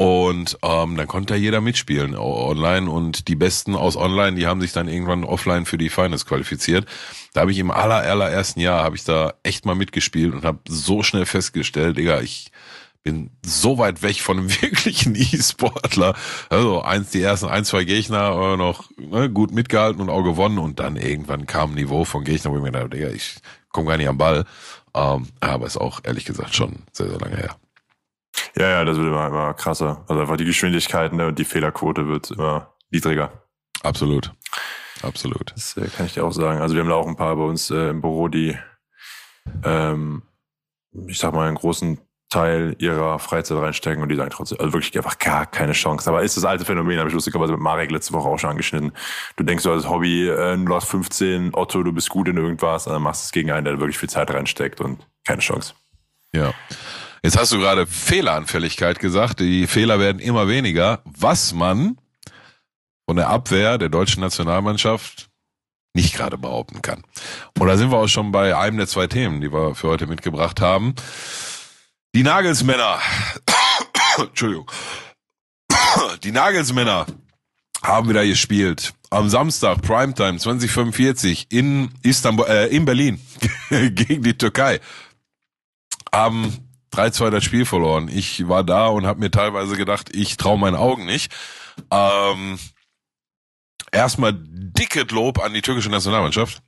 [0.00, 4.72] Und ähm, dann konnte jeder mitspielen online und die Besten aus online, die haben sich
[4.72, 6.86] dann irgendwann offline für die Finals qualifiziert.
[7.34, 10.60] Da habe ich im aller, allerersten Jahr, habe ich da echt mal mitgespielt und habe
[10.66, 12.50] so schnell festgestellt, Digga, ich
[13.02, 16.14] bin so weit weg von einem wirklichen E-Sportler.
[16.48, 20.56] Also eins, die ersten ein, zwei Gegner äh, noch ne, gut mitgehalten und auch gewonnen
[20.56, 23.34] und dann irgendwann kam ein Niveau von Gegner, wo ich mir dachte, Digga, ich
[23.68, 24.46] komme gar nicht am Ball.
[24.94, 27.54] Ähm, aber ist auch ehrlich gesagt schon sehr, sehr lange her.
[28.56, 30.04] Ja, ja, das wird immer, immer krasser.
[30.08, 33.32] Also einfach die Geschwindigkeit ne, und die Fehlerquote wird immer niedriger.
[33.82, 34.32] Absolut.
[35.02, 35.52] Absolut.
[35.54, 36.60] Das äh, kann ich dir auch sagen.
[36.60, 38.56] Also wir haben da auch ein paar bei uns äh, im Büro, die,
[39.64, 40.22] ähm,
[41.06, 44.96] ich sag mal, einen großen Teil ihrer Freizeit reinstecken und die sagen trotzdem, also wirklich
[44.96, 46.08] einfach gar keine Chance.
[46.08, 48.92] Aber ist das alte Phänomen, habe ich lustigerweise mit Marek letzte Woche auch schon angeschnitten.
[49.36, 52.86] Du denkst so als Hobby, äh, du hast 15, Otto, du bist gut in irgendwas,
[52.86, 55.74] und dann machst du es gegen einen, der wirklich viel Zeit reinsteckt und keine Chance.
[56.32, 56.54] Ja.
[57.22, 59.40] Jetzt hast du gerade Fehleranfälligkeit gesagt.
[59.40, 61.98] Die Fehler werden immer weniger, was man
[63.06, 65.28] von der Abwehr der deutschen Nationalmannschaft
[65.94, 67.02] nicht gerade behaupten kann.
[67.58, 70.06] Und da sind wir auch schon bei einem der zwei Themen, die wir für heute
[70.06, 70.94] mitgebracht haben.
[72.14, 73.00] Die Nagelsmänner.
[74.18, 74.70] Entschuldigung.
[76.22, 77.06] Die Nagelsmänner
[77.82, 78.94] haben wieder gespielt.
[79.10, 83.20] Am Samstag, Primetime 2045 in Istanbul, äh, in Berlin
[83.70, 84.80] gegen die Türkei.
[86.12, 88.08] Am 3-2 das Spiel verloren.
[88.08, 91.32] Ich war da und habe mir teilweise gedacht, ich traue meinen Augen nicht.
[91.90, 92.58] Ähm,
[93.92, 96.62] erstmal dicket Lob an die türkische Nationalmannschaft.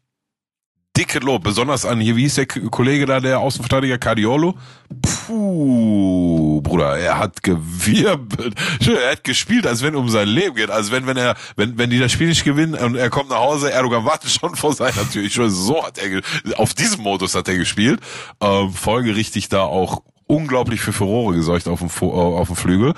[0.94, 4.58] Dicket Lob, besonders an hier, wie hieß der Kollege da, der Außenverteidiger Cardiolo?
[5.00, 8.54] Puh, Bruder, er hat gewirbelt.
[8.87, 10.70] Er hat gespielt, als wenn um sein Leben geht.
[10.70, 13.38] Als wenn, wenn er, wenn, wenn die das Spiel nicht gewinnen und er kommt nach
[13.38, 15.22] Hause, Erdogan wartet schon vor seiner Tür.
[15.22, 16.20] Ich so hat er,
[16.58, 18.00] auf diesem Modus hat er gespielt.
[18.42, 22.94] Ähm, folgerichtig da auch unglaublich für Furore gesorgt auf dem, äh, auf dem Flügel.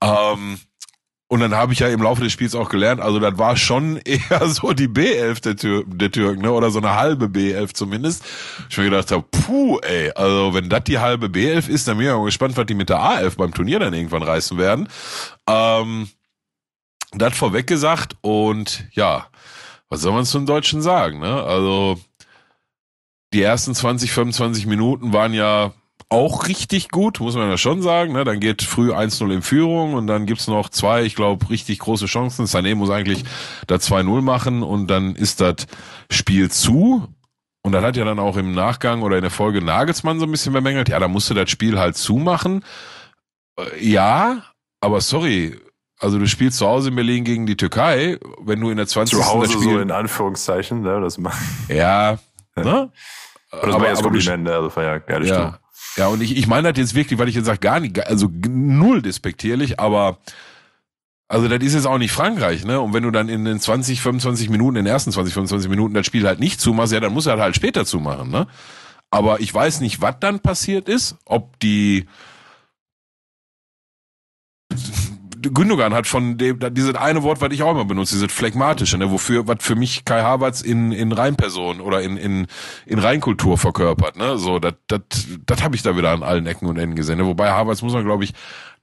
[0.00, 0.58] Ähm,
[1.28, 3.96] und dann habe ich ja im Laufe des Spiels auch gelernt, also das war schon
[4.04, 6.52] eher so die B11 der, Tür der Türken, ne?
[6.52, 8.24] oder so eine halbe B11 zumindest.
[8.68, 12.06] Ich mir gedacht habe, puh, ey, also wenn das die halbe B11 ist, dann bin
[12.06, 14.88] ich mal gespannt, was die mit der A11 beim Turnier dann irgendwann reißen werden.
[15.48, 16.08] Ähm,
[17.12, 19.26] das vorweg gesagt und ja,
[19.88, 21.42] was soll man zum Deutschen sagen, ne?
[21.42, 21.98] Also
[23.32, 25.72] die ersten 20, 25 Minuten waren ja
[26.14, 28.12] auch richtig gut, muss man ja schon sagen.
[28.12, 28.24] Ne?
[28.24, 32.06] Dann geht früh 1-0 in Führung und dann gibt's noch zwei, ich glaube, richtig große
[32.06, 32.46] Chancen.
[32.46, 33.24] Sané muss eigentlich
[33.66, 35.66] da 2-0 machen und dann ist das
[36.10, 37.08] Spiel zu.
[37.62, 40.30] Und dann hat ja dann auch im Nachgang oder in der Folge Nagelsmann so ein
[40.30, 42.62] bisschen bemängelt, ja, da musste das Spiel halt zumachen.
[43.58, 44.42] Äh, ja,
[44.80, 45.58] aber sorry,
[45.98, 49.18] also du spielst zu Hause in Berlin gegen die Türkei, wenn du in der 20.
[49.18, 51.42] Zu Hause Spiel, so in Anführungszeichen, ne, das machen.
[51.68, 52.18] Ja,
[52.54, 52.92] ne?
[53.50, 54.46] Aber das war ja das Kompliment?
[54.46, 55.34] Das war ja geile ja.
[55.34, 55.63] Stimme.
[55.96, 58.28] Ja, und ich, ich meine das jetzt wirklich, weil ich jetzt sage, gar nicht, also
[58.48, 60.18] null despektierlich, aber
[61.28, 62.80] also das ist jetzt auch nicht Frankreich, ne?
[62.80, 65.94] Und wenn du dann in den 20, 25 Minuten, in den ersten 20, 25 Minuten
[65.94, 68.46] das Spiel halt nicht zumachst, ja, dann muss er halt später zumachen, ne?
[69.10, 72.06] Aber ich weiß nicht, was dann passiert ist, ob die
[75.52, 79.10] Gündogan hat von dem, dieses eine Wort, was ich auch immer benutze, dieses phlegmatische, ne,
[79.10, 82.46] wofür, was für mich Kai Havertz in, in Reinperson oder in, in,
[82.86, 85.00] in Reinkultur verkörpert, ne, so, das, das,
[85.46, 87.26] das habe ich da wieder an allen Ecken und Enden gesehen, ne?
[87.26, 88.32] wobei Havertz muss man, glaube ich,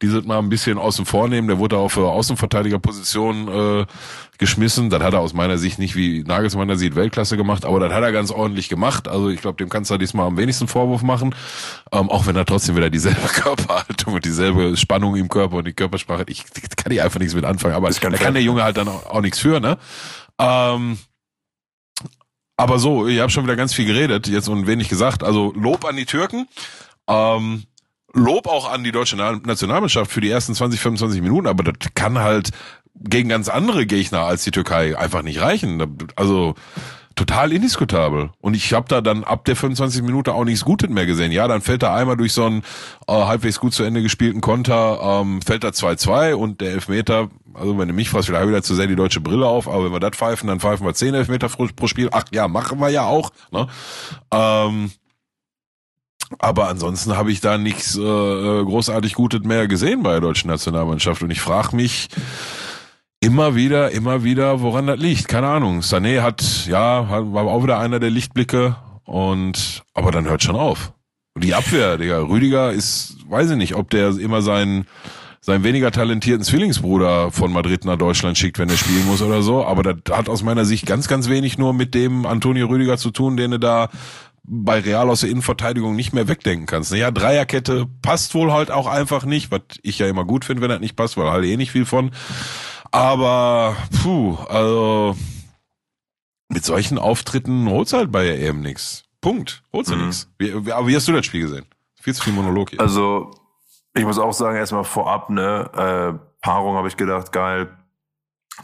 [0.02, 1.48] dieses Mal ein bisschen außen vornehmen.
[1.48, 3.86] Der wurde auch für Außenverteidigerposition äh,
[4.38, 4.90] geschmissen.
[4.90, 7.94] Das hat er aus meiner Sicht nicht wie Nagelsmann da sieht Weltklasse gemacht, aber das
[7.94, 9.08] hat er ganz ordentlich gemacht.
[9.08, 11.36] Also ich glaube, dem kannst du diesmal am wenigsten Vorwurf machen,
[11.92, 15.74] ähm, auch wenn er trotzdem wieder dieselbe Körperhaltung und dieselbe Spannung im Körper und die
[15.74, 17.76] Körpersprache, ich kann ich einfach nichts mit anfangen.
[17.76, 19.78] Aber da kann der Junge halt dann auch, auch nichts für, ne?
[20.40, 20.98] Ähm,
[22.58, 25.24] aber so, ich habe schon wieder ganz viel geredet jetzt und wenig gesagt.
[25.24, 26.48] Also Lob an die Türken.
[27.08, 27.64] Ähm,
[28.14, 32.20] Lob auch an die deutsche Nationalmannschaft für die ersten 20, 25 Minuten, aber das kann
[32.20, 32.50] halt
[32.96, 35.98] gegen ganz andere Gegner als die Türkei einfach nicht reichen.
[36.16, 36.56] Also
[37.16, 38.32] total indiskutabel.
[38.42, 41.32] Und ich habe da dann ab der 25 Minute auch nichts Gutes mehr gesehen.
[41.32, 42.64] Ja, dann fällt da einmal durch so einen
[43.08, 47.78] äh, halbwegs gut zu Ende gespielten Konter, ähm, fällt da 2-2 und der Elfmeter, also
[47.78, 50.00] wenn du mich fragst, vielleicht wieder zu sehr die deutsche Brille auf, aber wenn wir
[50.00, 52.10] das pfeifen, dann pfeifen wir 10 Elfmeter pro, pro Spiel.
[52.12, 53.32] Ach ja, machen wir ja auch.
[53.52, 53.68] Ne?
[54.32, 54.92] Ähm,
[56.40, 61.22] aber ansonsten habe ich da nichts äh, großartig Gutes mehr gesehen bei der deutschen Nationalmannschaft.
[61.22, 62.10] Und ich frage mich,
[63.22, 65.28] immer wieder, immer wieder, woran das liegt.
[65.28, 65.82] Keine Ahnung.
[65.82, 70.94] Sané hat, ja, war auch wieder einer der Lichtblicke und, aber dann hört schon auf.
[71.38, 74.86] Die Abwehr, Digga, Rüdiger ist, weiß ich nicht, ob der immer seinen,
[75.40, 79.64] seinen weniger talentierten Zwillingsbruder von Madrid nach Deutschland schickt, wenn er spielen muss oder so.
[79.64, 83.12] Aber das hat aus meiner Sicht ganz, ganz wenig nur mit dem Antonio Rüdiger zu
[83.12, 83.90] tun, den er da
[84.54, 86.92] bei Real aus der Innenverteidigung nicht mehr wegdenken kannst.
[86.92, 90.70] Ja, Dreierkette passt wohl halt auch einfach nicht, was ich ja immer gut finde, wenn
[90.70, 92.12] das nicht passt, weil halt eh nicht viel von.
[92.92, 95.16] Aber, puh, also
[96.50, 99.06] mit solchen Auftritten holt's halt bei EM nix.
[99.22, 99.64] Punkt.
[99.72, 100.08] Holt's ja mhm.
[100.08, 100.30] nix.
[100.38, 101.66] Wie, aber wie hast du das Spiel gesehen?
[102.02, 102.82] Viel zu viel Monolog hier.
[102.82, 103.32] Also,
[103.94, 107.78] ich muss auch sagen, erstmal vorab, ne, äh, Paarung habe ich gedacht, geil.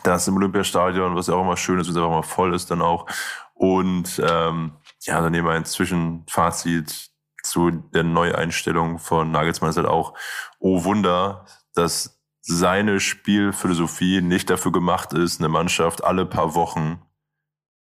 [0.03, 2.69] Das im Olympiastadion, was ja auch immer schön ist, wenn es einfach mal voll ist
[2.71, 3.05] dann auch.
[3.53, 7.11] Und ähm, ja, dann nehmen wir ein Zwischenfazit
[7.43, 10.13] zu der Neueinstellung von Nagelsmann ist halt auch,
[10.59, 17.01] oh Wunder, dass seine Spielphilosophie nicht dafür gemacht ist, eine Mannschaft alle paar Wochen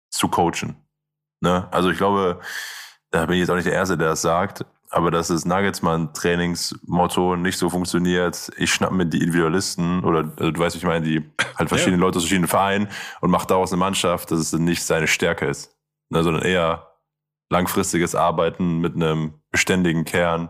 [0.10, 0.76] zu coachen.
[1.42, 1.68] Ne?
[1.72, 2.40] Also ich glaube,
[3.12, 7.36] da bin ich jetzt auch nicht der Erste, der das sagt, aber dass das Nagelsmann-Trainingsmotto
[7.36, 11.06] nicht so funktioniert, ich schnapp mir die Individualisten oder also du weißt, wie ich meine,
[11.06, 12.02] die halt verschiedene ja.
[12.02, 12.88] Leute aus verschiedenen Vereinen
[13.20, 15.77] und macht daraus eine Mannschaft, dass es nicht seine Stärke ist,
[16.10, 16.92] ne, sondern eher
[17.50, 20.50] langfristiges Arbeiten mit einem beständigen Kern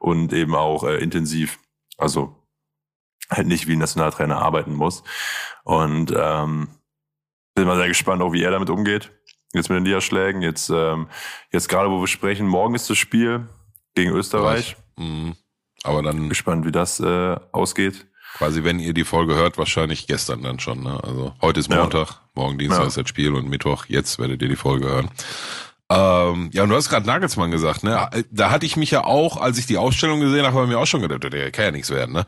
[0.00, 1.58] und eben auch äh, intensiv.
[1.96, 2.36] Also
[3.30, 5.02] halt nicht wie ein Nationaltrainer arbeiten muss.
[5.64, 6.68] Und ähm,
[7.54, 9.12] bin mal sehr gespannt, auch wie er damit umgeht.
[9.52, 10.42] Jetzt mit den Niederschlägen.
[10.42, 11.08] Jetzt, ähm,
[11.52, 13.48] jetzt gerade, wo wir sprechen, morgen ist das Spiel
[13.94, 14.76] gegen Österreich.
[14.96, 15.36] Mhm.
[15.84, 16.28] Aber dann.
[16.28, 18.06] Gespannt, wie das äh, ausgeht.
[18.36, 20.82] Quasi, wenn ihr die Folge hört, wahrscheinlich gestern dann schon.
[20.82, 20.98] Ne?
[21.02, 22.20] Also heute ist Montag, ja.
[22.34, 22.86] morgen Dienstag ja.
[22.88, 25.10] ist das Spiel und Mittwoch, jetzt werdet ihr die Folge hören.
[25.88, 28.08] Ähm, ja, und du hast gerade Nagelsmann gesagt, ne?
[28.30, 30.86] Da hatte ich mich ja auch, als ich die Ausstellung gesehen habe, habe mir auch
[30.86, 32.26] schon gedacht, der kann ja nichts werden, ne?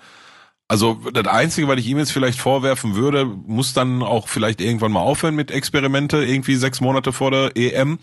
[0.69, 4.92] Also das Einzige, was ich ihm jetzt vielleicht vorwerfen würde, muss dann auch vielleicht irgendwann
[4.92, 7.99] mal aufhören mit Experimente, irgendwie sechs Monate vor der EM.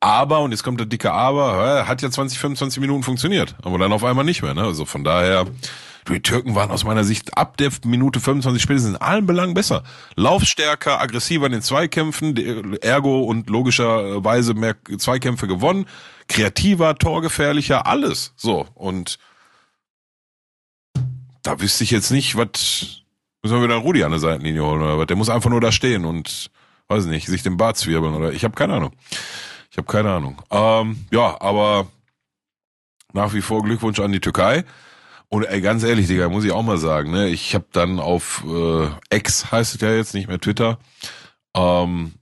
[0.00, 3.92] Aber, und jetzt kommt der dicke Aber, hat ja 20, 25 Minuten funktioniert, aber dann
[3.92, 4.54] auf einmal nicht mehr.
[4.54, 4.62] Ne?
[4.62, 5.46] Also von daher,
[6.08, 9.82] die Türken waren aus meiner Sicht ab der Minute 25 spätestens in allen Belangen besser.
[10.14, 15.86] Laufstärker, aggressiver in den Zweikämpfen, ergo und logischerweise mehr Zweikämpfe gewonnen,
[16.28, 18.32] kreativer, torgefährlicher, alles.
[18.36, 19.18] So, und
[21.42, 23.02] da wüsste ich jetzt nicht, was
[23.42, 25.06] müssen wir wieder Rudi an der Seitenlinie holen oder was.
[25.06, 26.50] Der muss einfach nur da stehen und
[26.88, 28.92] weiß nicht, sich den Bart zwirbeln oder ich habe keine Ahnung.
[29.70, 30.42] Ich habe keine Ahnung.
[30.50, 31.86] Ähm, ja, aber
[33.12, 34.64] nach wie vor Glückwunsch an die Türkei.
[35.28, 38.44] Und ey, ganz ehrlich, Digga, muss ich auch mal sagen, ne, ich habe dann auf
[38.46, 40.78] äh, X heißt es ja jetzt nicht mehr Twitter,
[41.54, 42.12] ähm,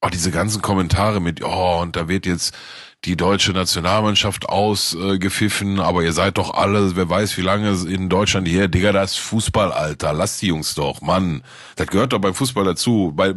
[0.00, 2.54] oh, diese ganzen Kommentare mit, oh, und da wird jetzt
[3.04, 8.08] die deutsche Nationalmannschaft ausgepfiffen, äh, aber ihr seid doch alle, wer weiß wie lange in
[8.08, 11.42] Deutschland hier, Digga, das ist Fußball, Alter, lasst die Jungs doch, Mann.
[11.76, 13.12] Das gehört doch beim Fußball dazu.
[13.14, 13.34] Weil,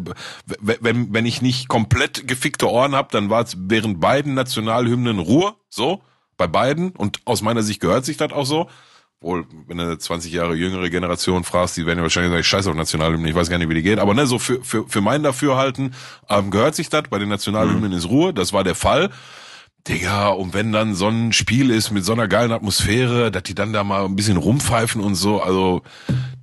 [0.62, 5.54] wenn, wenn ich nicht komplett gefickte Ohren hab, dann war es während beiden Nationalhymnen Ruhe,
[5.70, 6.02] so,
[6.38, 8.70] bei beiden, und aus meiner Sicht gehört sich das auch so.
[9.20, 12.70] Wohl, wenn du 20 Jahre jüngere Generation fragst, die werden ja wahrscheinlich sagen, ich scheiße
[12.70, 13.98] auf Nationalhymnen, ich weiß gar nicht, wie die geht.
[13.98, 15.96] Aber ne, so für, für, für mein Dafürhalten
[16.30, 17.04] ähm, gehört sich das.
[17.10, 17.98] Bei den Nationalhymnen mhm.
[17.98, 19.10] ist Ruhe, das war der Fall.
[19.88, 23.56] Digga, und wenn dann so ein Spiel ist mit so einer geilen Atmosphäre, dass die
[23.56, 25.82] dann da mal ein bisschen rumpfeifen und so, also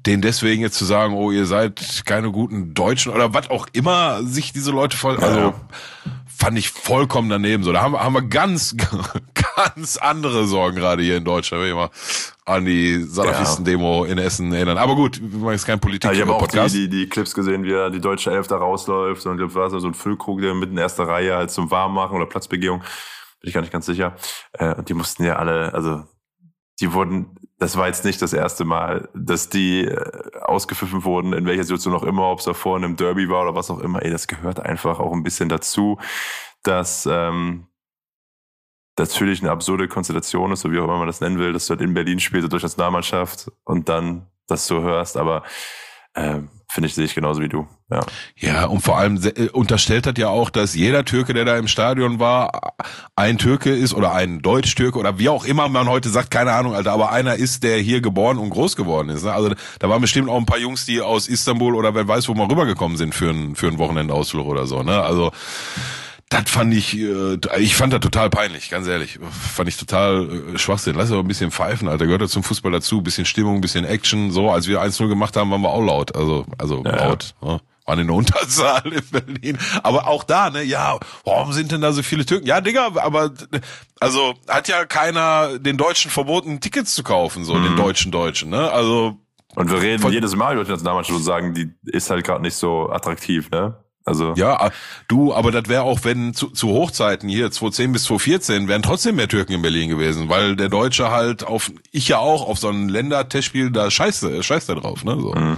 [0.06, 4.22] den deswegen jetzt zu sagen, oh, ihr seid keine guten Deutschen oder was auch immer
[4.24, 5.54] sich diese Leute voll, also ja.
[6.36, 7.72] Fand ich vollkommen daneben so.
[7.72, 8.76] Da haben, haben wir ganz,
[9.56, 11.90] ganz andere Sorgen gerade hier in Deutschland, wenn ich mal
[12.44, 14.78] an die Salafisten-Demo in Essen erinnern.
[14.78, 16.10] Aber gut, wir machen jetzt kein Politik.
[16.10, 18.56] Ja, ich habe auch die, die, die Clips gesehen, wie er die deutsche Elf da
[18.56, 21.70] rausläuft und ich glaube, war so ein Füllkrug, der mitten in erster Reihe halt zum
[21.70, 22.82] Warmmachen oder Platzbegehung
[23.44, 24.16] bin ich gar nicht ganz sicher.
[24.54, 26.02] Äh, und die mussten ja alle, also
[26.80, 31.46] die wurden, das war jetzt nicht das erste Mal, dass die äh, ausgepfiffen wurden, in
[31.46, 34.02] welcher Situation auch immer, ob es davor in einem Derby war oder was auch immer.
[34.02, 35.98] Ey, das gehört einfach auch ein bisschen dazu,
[36.62, 37.68] dass ähm,
[38.98, 41.70] natürlich eine absurde Konstellation ist, so wie auch immer man das nennen will, dass du
[41.70, 45.42] halt in Berlin spielst durch Nationalmannschaft und dann das so hörst, aber
[46.14, 46.40] Äh,
[46.74, 47.68] Finde ich, sehe ich genauso wie du.
[47.88, 48.00] Ja,
[48.36, 51.68] ja und vor allem äh, unterstellt hat ja auch, dass jeder Türke, der da im
[51.68, 52.74] Stadion war,
[53.14, 56.74] ein Türke ist oder ein Deutsch-Türke oder wie auch immer man heute sagt, keine Ahnung,
[56.74, 59.22] Alter, aber einer ist, der hier geboren und groß geworden ist.
[59.22, 59.32] Ne?
[59.32, 62.34] Also da waren bestimmt auch ein paar Jungs, die aus Istanbul oder wer weiß, wo
[62.34, 64.82] mal rübergekommen sind für einen für einen Wochenendausflug oder so.
[64.82, 65.00] Ne?
[65.00, 65.30] Also
[66.34, 69.18] das fand ich, äh, ich fand das total peinlich, ganz ehrlich.
[69.30, 70.96] Fand ich total äh, Schwachsinn.
[70.96, 72.06] Lass aber ein bisschen pfeifen, Alter.
[72.06, 73.02] Gehört ja zum Fußball dazu.
[73.02, 74.32] Bisschen Stimmung, bisschen Action.
[74.32, 76.16] So, als wir 1-0 gemacht haben, waren wir auch laut.
[76.16, 77.34] Also, also ja, laut.
[77.40, 77.60] Ja.
[77.86, 79.58] Waren in der Unterzahl in Berlin.
[79.82, 82.46] Aber auch da, ne, ja, warum sind denn da so viele Türken?
[82.46, 83.32] Ja, Digga, aber
[84.00, 87.64] also hat ja keiner den Deutschen verboten, Tickets zu kaufen, so mhm.
[87.64, 88.70] den deutschen Deutschen, ne?
[88.72, 89.18] Also.
[89.54, 92.56] Und wir reden jedes Mal über die Nationalmannschaft und sagen, die ist halt gerade nicht
[92.56, 93.76] so attraktiv, ne?
[94.04, 94.70] Also ja,
[95.08, 99.16] du, aber das wäre auch, wenn zu, zu Hochzeiten hier 2010 bis 2014 wären trotzdem
[99.16, 102.68] mehr Türken in Berlin gewesen, weil der Deutsche halt auf, ich ja auch auf so
[102.68, 105.18] ein Ländertestspiel da scheiße, scheißt da drauf, ne?
[105.18, 105.32] So.
[105.34, 105.56] Mhm.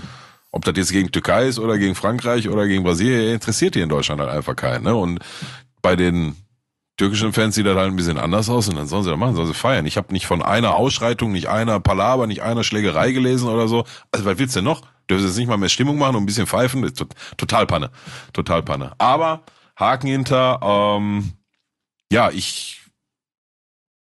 [0.53, 3.88] Ob das jetzt gegen Türkei ist oder gegen Frankreich oder gegen Brasilien, interessiert hier in
[3.88, 4.94] Deutschland halt einfach keinen, ne?
[4.94, 5.18] Und
[5.82, 6.36] bei den
[6.97, 9.34] türkischen Fans sieht das halt ein bisschen anders aus und dann sollen sie das machen,
[9.34, 9.86] sollen sie feiern.
[9.86, 13.84] Ich habe nicht von einer Ausschreitung, nicht einer Palaber, nicht einer Schlägerei gelesen oder so.
[14.12, 14.82] Also was willst du denn noch?
[15.09, 16.85] Dürfen jetzt nicht mal mehr Stimmung machen und ein bisschen pfeifen?
[16.85, 17.05] Ist
[17.37, 17.91] total Panne.
[18.33, 18.93] Total Panne.
[18.99, 19.43] Aber
[19.77, 21.33] Haken hinter, ähm,
[22.11, 22.81] ja, ich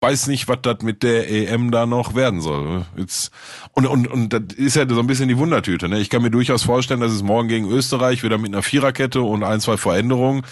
[0.01, 2.85] weiß nicht, was das mit der EM da noch werden soll.
[2.95, 3.31] Jetzt,
[3.71, 5.89] und, und, und das ist ja so ein bisschen die Wundertüte.
[5.89, 5.99] Ne?
[5.99, 9.43] Ich kann mir durchaus vorstellen, dass es morgen gegen Österreich wieder mit einer Viererkette und
[9.43, 10.43] ein, zwei Veränderungen,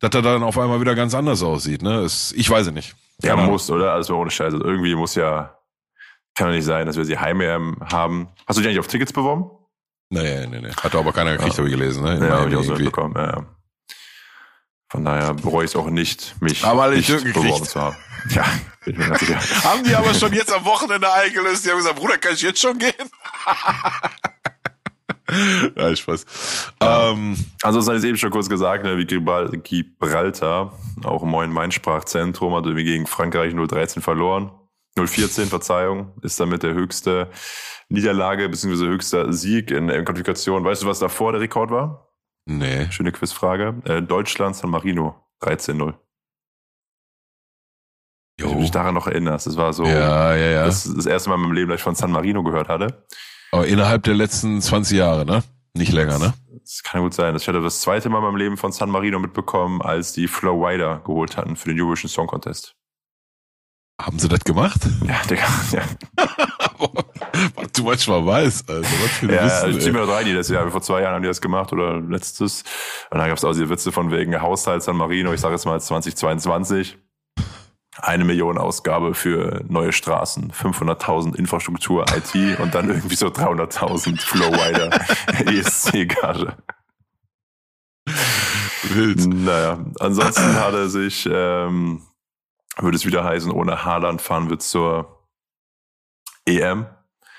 [0.00, 1.82] dass er dann auf einmal wieder ganz anders aussieht.
[1.82, 2.00] Ne?
[2.00, 2.96] Es, ich weiß es nicht.
[3.22, 3.92] Ja, man muss, oder?
[3.92, 4.56] Also ohne Scheiße.
[4.56, 5.56] Irgendwie muss ja,
[6.34, 7.40] kann doch nicht sein, dass wir sie heim
[7.92, 8.28] haben.
[8.46, 9.50] Hast du dich eigentlich auf Tickets beworben?
[10.10, 10.72] Nee, nee, nee.
[10.72, 11.58] Hat aber keiner gekriegt, ja.
[11.58, 12.02] habe ich gelesen.
[12.02, 12.18] Ne?
[12.26, 13.14] Ja, habe ich auch so mitbekommen.
[13.16, 13.46] Ja, ja.
[14.90, 17.96] Von daher bereue ich es auch nicht, mich aber nicht beworben zu haben.
[18.28, 18.44] Ja,
[18.84, 19.38] bin ich mir ganz sicher.
[19.64, 21.64] haben die aber schon jetzt am Wochenende eingelöst.
[21.64, 22.92] Die haben gesagt, Bruder, kann ich jetzt schon gehen?
[25.74, 26.26] ja, Spaß.
[26.82, 27.12] Ja.
[27.12, 31.50] Ähm, also, das hatte ich eben schon kurz gesagt, ne, wie Gibraltar, auch im neuen
[31.50, 34.50] Main-Sprachzentrum, hat irgendwie gegen Frankreich 013 verloren.
[34.98, 37.30] 014, Verzeihung, ist damit der höchste
[37.90, 38.86] Niederlage bzw.
[38.86, 40.64] höchster Sieg in der Qualifikation.
[40.64, 42.08] Weißt du, was davor der Rekord war?
[42.46, 42.90] Nee.
[42.90, 43.74] Schöne Quizfrage.
[43.84, 45.94] Äh, Deutschland, San Marino, 13-0.
[48.40, 48.48] Jo.
[48.48, 49.46] Ich mich daran noch erinnerst.
[49.46, 50.64] Das war so ja, ja, ja.
[50.64, 53.06] Das, das erste Mal in meinem Leben, dass ich von San Marino gehört hatte.
[53.52, 55.42] Aber innerhalb der letzten 20 Jahre, ne?
[55.74, 56.32] Nicht länger, ne?
[56.62, 57.34] Das kann gut sein.
[57.36, 60.64] Ich hatte das zweite Mal in meinem Leben von San Marino mitbekommen, als die Flow
[60.64, 62.76] Rider geholt hatten für den Eurovision Song Contest.
[64.06, 64.80] Haben sie das gemacht?
[65.06, 65.42] Ja, Digga,
[65.72, 65.82] ja.
[67.74, 70.80] du manchmal weißt, also was für Ja, Wissen, also Team drei, die das ja vor
[70.80, 72.62] zwei Jahren haben die das gemacht oder letztes.
[73.10, 75.66] Und dann gab es auch diese Witze von wegen Haushalt San Marino, ich sage jetzt
[75.66, 76.96] mal 2022.
[77.98, 84.90] Eine Million Ausgabe für neue Straßen, 500.000 Infrastruktur, IT und dann irgendwie so 300.000 Flowrider
[85.44, 86.56] ESC-Gage.
[88.84, 89.26] Wild.
[89.26, 92.02] Naja, ansonsten hat er sich ähm,
[92.82, 95.26] würde es wieder heißen, ohne Haaland fahren wir zur
[96.46, 96.86] EM.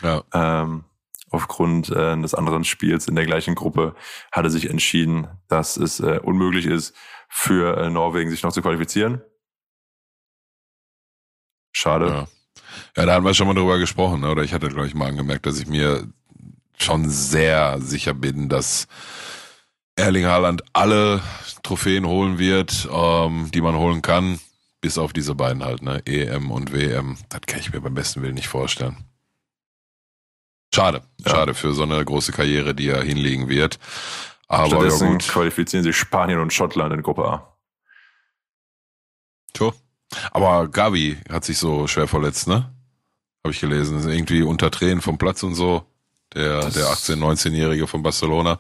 [0.02, 0.24] Ja.
[0.34, 0.86] Ähm,
[1.30, 3.96] aufgrund äh, des anderen Spiels in der gleichen Gruppe
[4.32, 6.96] hat er sich entschieden, dass es äh, unmöglich ist,
[7.30, 9.22] für äh, Norwegen sich noch zu qualifizieren.
[11.72, 12.08] Schade.
[12.08, 12.28] Ja.
[12.98, 14.30] ja, da haben wir schon mal drüber gesprochen, ne?
[14.30, 16.08] oder ich hatte, glaube ich, mal angemerkt, dass ich mir
[16.78, 18.88] schon sehr sicher bin, dass
[19.96, 21.22] Erling Haaland alle
[21.64, 24.40] Trophäen holen wird, ähm, die man holen kann.
[24.82, 26.02] Bis auf diese beiden halt, ne?
[26.06, 27.18] EM und WM.
[27.30, 28.98] Das kann ich mir beim besten Willen nicht vorstellen.
[30.74, 31.02] Schade.
[31.24, 31.32] Ja.
[31.32, 33.78] Schade für so eine große Karriere, die er hinlegen wird.
[34.48, 35.28] Aber Stattdessen ja gut.
[35.28, 37.58] qualifizieren sich Spanien und Schottland in Gruppe A.
[39.54, 39.72] Tja.
[40.32, 42.74] Aber Gavi hat sich so schwer verletzt, ne?
[43.44, 44.00] Habe ich gelesen.
[44.00, 45.84] Ist irgendwie unter Tränen vom Platz und so.
[46.34, 48.60] Der, der 18-, 19-Jährige von Barcelona.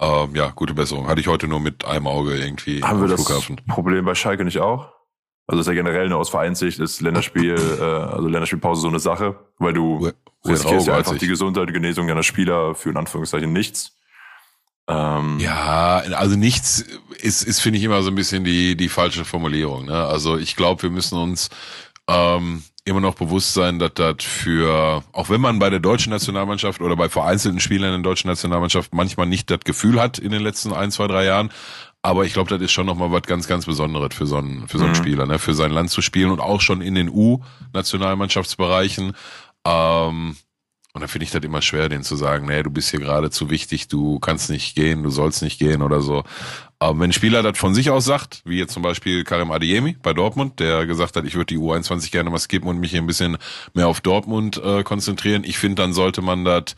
[0.00, 1.08] Ähm, ja, gute Besserung.
[1.08, 3.56] Hatte ich heute nur mit einem Auge irgendwie Haben wir Flughafen.
[3.56, 4.92] das Problem bei Schalke nicht auch?
[5.48, 9.36] Also ist ja generell nur aus Vereinssicht ist Länderspiel, äh, also Länderspielpause so eine Sache,
[9.58, 10.10] weil du
[10.46, 13.96] riskierst ja einfach die Gesundheit, die Genesung deiner Spieler für in Anführungszeichen nichts.
[14.88, 16.84] Ähm, ja, also nichts
[17.20, 19.86] ist, ist finde ich immer so ein bisschen die die falsche Formulierung.
[19.86, 20.04] Ne?
[20.04, 21.48] Also ich glaube, wir müssen uns
[22.08, 26.80] ähm, immer noch bewusst sein, dass das für, auch wenn man bei der deutschen Nationalmannschaft
[26.80, 30.42] oder bei vereinzelten Spielern in der deutschen Nationalmannschaft manchmal nicht das Gefühl hat in den
[30.42, 31.50] letzten ein, zwei, drei Jahren,
[32.02, 34.78] aber ich glaube, das ist schon nochmal was ganz, ganz Besonderes für so einen, für
[34.78, 34.98] so einen mhm.
[34.98, 35.38] Spieler, ne?
[35.38, 39.12] für sein Land zu spielen und auch schon in den U-Nationalmannschaftsbereichen.
[39.66, 40.36] Ähm,
[40.94, 43.30] und da finde ich das immer schwer, denen zu sagen, nee, du bist hier gerade
[43.30, 46.24] zu wichtig, du kannst nicht gehen, du sollst nicht gehen oder so.
[46.78, 49.96] Aber wenn ein Spieler das von sich aus sagt, wie jetzt zum Beispiel Karim Adeyemi
[50.02, 53.02] bei Dortmund, der gesagt hat, ich würde die U21 gerne mal skippen und mich hier
[53.02, 53.36] ein bisschen
[53.74, 56.74] mehr auf Dortmund äh, konzentrieren, ich finde, dann sollte man das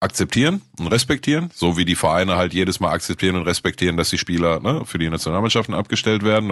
[0.00, 4.18] akzeptieren und respektieren, so wie die Vereine halt jedes Mal akzeptieren und respektieren, dass die
[4.18, 6.50] Spieler ne, für die Nationalmannschaften abgestellt werden.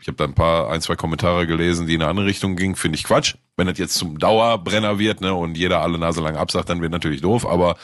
[0.00, 2.74] Ich habe da ein paar, ein, zwei Kommentare gelesen, die in eine andere Richtung gingen.
[2.74, 3.36] Finde ich Quatsch.
[3.56, 6.90] Wenn das jetzt zum Dauerbrenner wird ne, und jeder alle Nase lang absagt, dann wird
[6.90, 7.46] natürlich doof.
[7.46, 7.76] Aber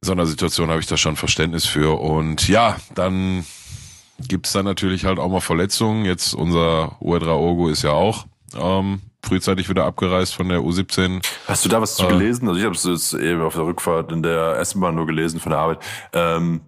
[0.00, 2.00] in so einer Situation habe ich da schon Verständnis für.
[2.00, 3.44] Und ja, dann
[4.28, 6.06] gibt's da natürlich halt auch mal Verletzungen.
[6.06, 8.24] Jetzt unser Uedra Ogo ist ja auch
[8.58, 11.24] ähm, frühzeitig wieder abgereist von der U17.
[11.46, 12.48] Hast du da was zu äh, gelesen?
[12.48, 15.50] Also ich habe es jetzt eben auf der Rückfahrt in der S-Bahn nur gelesen von
[15.50, 15.82] der Arbeit.
[16.12, 16.62] Ähm,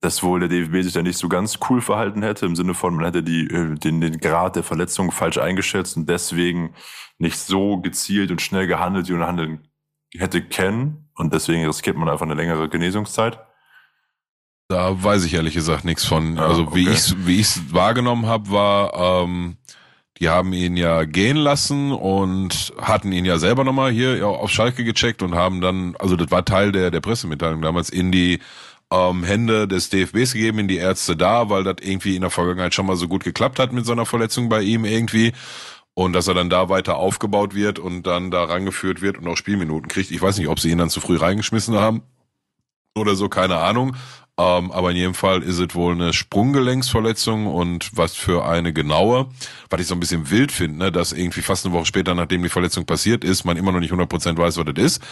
[0.00, 2.94] dass wohl der DFB sich da nicht so ganz cool verhalten hätte, im Sinne von,
[2.94, 6.74] man hätte die, äh, den, den Grad der Verletzung falsch eingeschätzt und deswegen
[7.18, 9.68] nicht so gezielt und schnell gehandelt, wie man handeln
[10.14, 11.08] hätte kennen.
[11.16, 13.38] Und deswegen riskiert man einfach eine längere Genesungszeit.
[14.68, 16.36] Da weiß ich ehrlich gesagt nichts von.
[16.36, 16.96] Ja, also wie okay.
[16.96, 19.56] ich wie ich es wahrgenommen habe, war ähm,
[20.18, 24.84] die haben ihn ja gehen lassen und hatten ihn ja selber nochmal hier auf Schalke
[24.84, 28.38] gecheckt und haben dann, also das war Teil der, der Pressemitteilung damals, in die
[28.92, 32.74] ähm, Hände des DFBs gegeben, in die Ärzte da, weil das irgendwie in der Vergangenheit
[32.74, 35.32] schon mal so gut geklappt hat mit so einer Verletzung bei ihm irgendwie.
[35.94, 39.36] Und dass er dann da weiter aufgebaut wird und dann da rangeführt wird und auch
[39.36, 40.10] Spielminuten kriegt.
[40.10, 42.02] Ich weiß nicht, ob sie ihn dann zu früh reingeschmissen haben
[42.96, 43.96] oder so, keine Ahnung.
[44.36, 49.28] Ähm, aber in jedem Fall ist es wohl eine Sprunggelenksverletzung und was für eine genaue,
[49.70, 52.42] was ich so ein bisschen wild finde, ne, dass irgendwie fast eine Woche später, nachdem
[52.42, 55.02] die Verletzung passiert ist, man immer noch nicht 100% weiß, was das ist.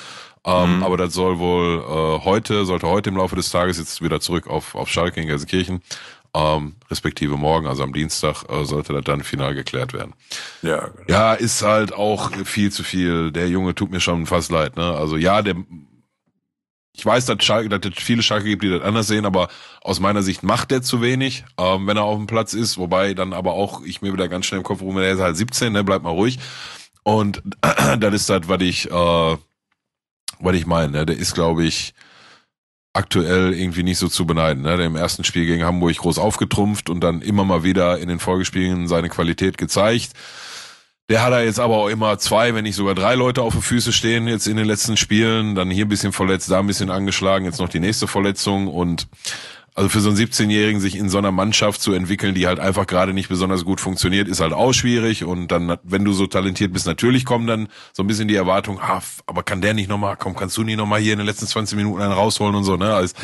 [0.44, 0.82] Ähm, mhm.
[0.82, 4.48] Aber das soll wohl äh, heute, sollte heute im Laufe des Tages jetzt wieder zurück
[4.48, 5.82] auf, auf Schalke in Gelsenkirchen,
[6.34, 10.14] ähm, respektive morgen, also am Dienstag, äh, sollte das dann final geklärt werden.
[10.62, 11.04] Ja, genau.
[11.06, 13.30] ja, ist halt auch viel zu viel.
[13.30, 14.76] Der Junge tut mir schon fast leid.
[14.76, 14.82] Ne?
[14.82, 15.54] Also ja, der
[16.94, 19.48] ich weiß, dass, Schalke, dass es viele Schalke gibt, die das anders sehen, aber
[19.80, 22.76] aus meiner Sicht macht der zu wenig, ähm, wenn er auf dem Platz ist.
[22.76, 25.36] Wobei dann aber auch ich mir wieder ganz schnell im Kopf rum, der ist halt
[25.36, 26.38] 17, ne, bleibt mal ruhig.
[27.02, 27.42] Und
[27.98, 29.36] das ist das, was ich, äh,
[30.38, 30.92] was ich meine.
[30.92, 31.06] Ne?
[31.06, 31.94] Der ist, glaube ich,
[32.92, 34.62] aktuell irgendwie nicht so zu beneiden.
[34.62, 34.76] Ne?
[34.76, 38.18] Der im ersten Spiel gegen Hamburg groß aufgetrumpft und dann immer mal wieder in den
[38.18, 40.12] Folgespielen seine Qualität gezeigt.
[41.12, 43.60] Der hat er jetzt aber auch immer zwei, wenn nicht sogar drei Leute auf den
[43.60, 45.54] Füße stehen jetzt in den letzten Spielen.
[45.54, 49.08] Dann hier ein bisschen verletzt, da ein bisschen angeschlagen, jetzt noch die nächste Verletzung und
[49.74, 52.86] also für so einen 17-Jährigen sich in so einer Mannschaft zu entwickeln, die halt einfach
[52.86, 55.24] gerade nicht besonders gut funktioniert, ist halt auch schwierig.
[55.24, 58.80] Und dann, wenn du so talentiert bist, natürlich kommen dann so ein bisschen die Erwartung,
[58.80, 61.46] ah, aber kann der nicht nochmal, komm, kannst du nicht nochmal hier in den letzten
[61.46, 62.94] 20 Minuten einen rausholen und so, ne?
[62.94, 63.14] Also,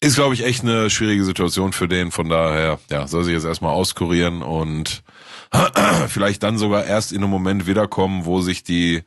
[0.00, 2.10] ist, glaube ich, echt eine schwierige Situation für den.
[2.10, 5.02] Von daher, ja, soll sich jetzt erstmal auskurieren und
[6.08, 9.02] vielleicht dann sogar erst in einem Moment wiederkommen, wo sich die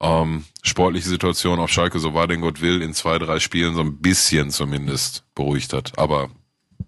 [0.00, 3.80] ähm, sportliche Situation auf Schalke, so war denn Gott will, in zwei, drei Spielen so
[3.80, 5.98] ein bisschen zumindest beruhigt hat.
[5.98, 6.30] Aber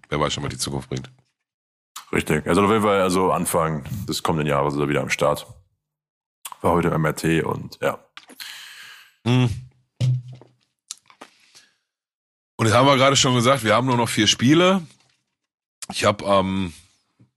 [0.09, 1.09] wer weiß schon, was die Zukunft bringt.
[2.11, 2.45] Richtig.
[2.47, 5.45] Also auf jeden Fall, also Anfang des kommenden Jahres ist er wieder am Start.
[6.61, 7.99] War heute MRT und ja.
[9.25, 9.49] Hm.
[12.57, 14.81] Und jetzt haben wir gerade schon gesagt, wir haben nur noch vier Spiele.
[15.91, 16.73] Ich habe am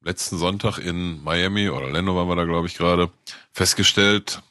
[0.05, 3.11] letzten Sonntag in Miami oder Orlando waren wir da, glaube ich, gerade
[3.53, 4.43] festgestellt,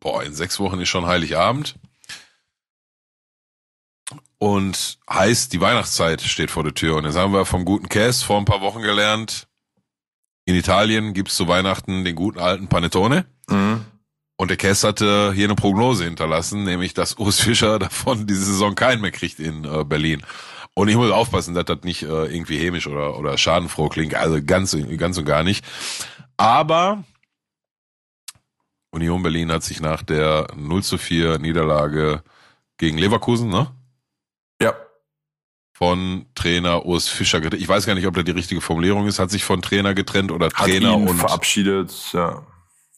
[0.00, 1.74] boah, in sechs Wochen ist schon Heiligabend.
[4.38, 6.96] Und heißt, die Weihnachtszeit steht vor der Tür.
[6.96, 9.46] Und jetzt haben wir vom guten Käse vor ein paar Wochen gelernt,
[10.44, 13.26] in Italien gibt's zu Weihnachten den guten alten Panettone.
[13.48, 13.84] Mhm.
[14.36, 18.74] Und der Käse hatte hier eine Prognose hinterlassen, nämlich dass Urs Fischer davon diese Saison
[18.74, 20.22] keinen mehr kriegt in äh, Berlin.
[20.74, 24.14] Und ich muss aufpassen, dass das nicht äh, irgendwie hämisch oder, oder schadenfroh klingt.
[24.14, 25.64] Also ganz, ganz und gar nicht.
[26.38, 27.04] Aber
[28.90, 32.22] Union Berlin hat sich nach der 0 zu 4 Niederlage
[32.78, 33.70] gegen Leverkusen, ne?
[34.62, 34.74] Ja.
[35.74, 37.62] Von Trainer Urs Fischer getrennt.
[37.62, 39.18] Ich weiß gar nicht, ob das die richtige Formulierung ist.
[39.18, 42.46] Hat sich von Trainer getrennt oder hat Trainer ihn und verabschiedet, ja.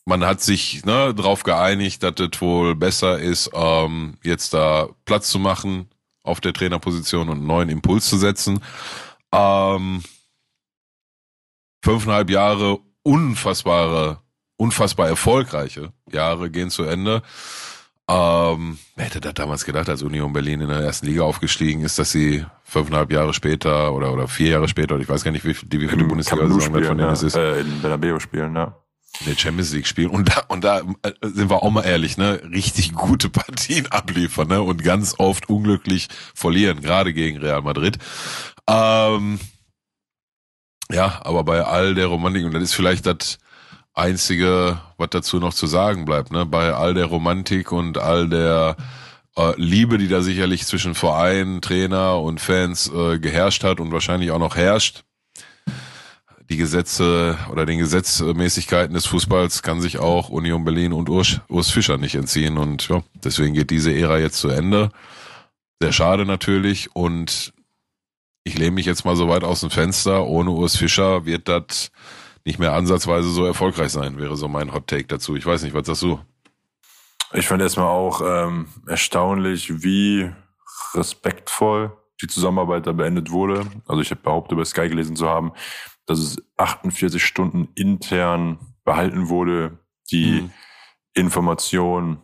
[0.07, 5.31] Man hat sich ne, darauf geeinigt, dass es wohl besser ist, ähm, jetzt da Platz
[5.31, 5.89] zu machen
[6.25, 8.59] auf der Trainerposition und einen neuen Impuls zu setzen.
[9.33, 10.03] Ähm,
[11.85, 14.19] fünfeinhalb Jahre unfassbare,
[14.57, 17.23] unfassbar erfolgreiche Jahre gehen zu Ende.
[18.09, 21.99] Ähm, wer hätte das damals gedacht, als Union Berlin in der ersten Liga aufgestiegen ist,
[21.99, 25.45] dass sie fünfeinhalb Jahre später oder, oder vier Jahre später, oder ich weiß gar nicht,
[25.45, 27.13] wie, wie viele Bundesliga-Saison von denen ja.
[27.13, 27.37] es ist.
[27.37, 28.84] Äh, in Bernabeu spielen, ja
[29.21, 32.17] in der Champions League spielen und da und da äh, sind wir auch mal ehrlich,
[32.17, 37.99] ne, richtig gute Partien abliefern, ne, und ganz oft unglücklich verlieren, gerade gegen Real Madrid.
[38.69, 39.39] Ähm,
[40.91, 43.39] ja, aber bei all der Romantik und das ist vielleicht das
[43.95, 48.77] einzige, was dazu noch zu sagen bleibt, ne, bei all der Romantik und all der
[49.37, 54.31] äh, Liebe, die da sicherlich zwischen Verein, Trainer und Fans äh, geherrscht hat und wahrscheinlich
[54.33, 55.05] auch noch herrscht
[56.51, 61.71] die Gesetze oder den Gesetzmäßigkeiten des Fußballs kann sich auch Union Berlin und Urs, Urs
[61.71, 62.59] Fischer nicht entziehen.
[62.59, 64.91] Und ja, deswegen geht diese Ära jetzt zu Ende.
[65.81, 66.95] Sehr schade natürlich.
[66.95, 67.53] Und
[68.45, 70.27] ich lehne mich jetzt mal so weit aus dem Fenster.
[70.27, 71.91] Ohne Urs Fischer wird das
[72.45, 75.35] nicht mehr ansatzweise so erfolgreich sein, wäre so mein Hot Take dazu.
[75.37, 76.21] Ich weiß nicht, was sagst du?
[77.33, 80.31] Ich fand erstmal auch ähm, erstaunlich, wie
[80.93, 83.67] respektvoll die Zusammenarbeit da beendet wurde.
[83.89, 85.53] Also ich habe behauptet, bei Sky gelesen zu haben,
[86.07, 89.79] dass es 48 Stunden intern behalten wurde,
[90.11, 90.51] die mhm.
[91.15, 92.23] Information,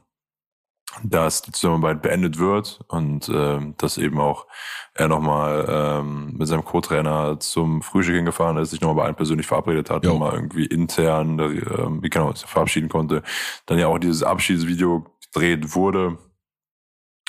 [1.04, 4.46] dass die Zusammenarbeit beendet wird und äh, dass eben auch
[4.94, 9.46] er nochmal ähm, mit seinem Co-Trainer zum Frühstück hingefahren ist, sich nochmal bei allen persönlich
[9.46, 13.22] verabredet hat, nochmal irgendwie intern, äh, wie genau, sich verabschieden konnte.
[13.66, 16.18] Dann ja auch dieses Abschiedsvideo gedreht wurde.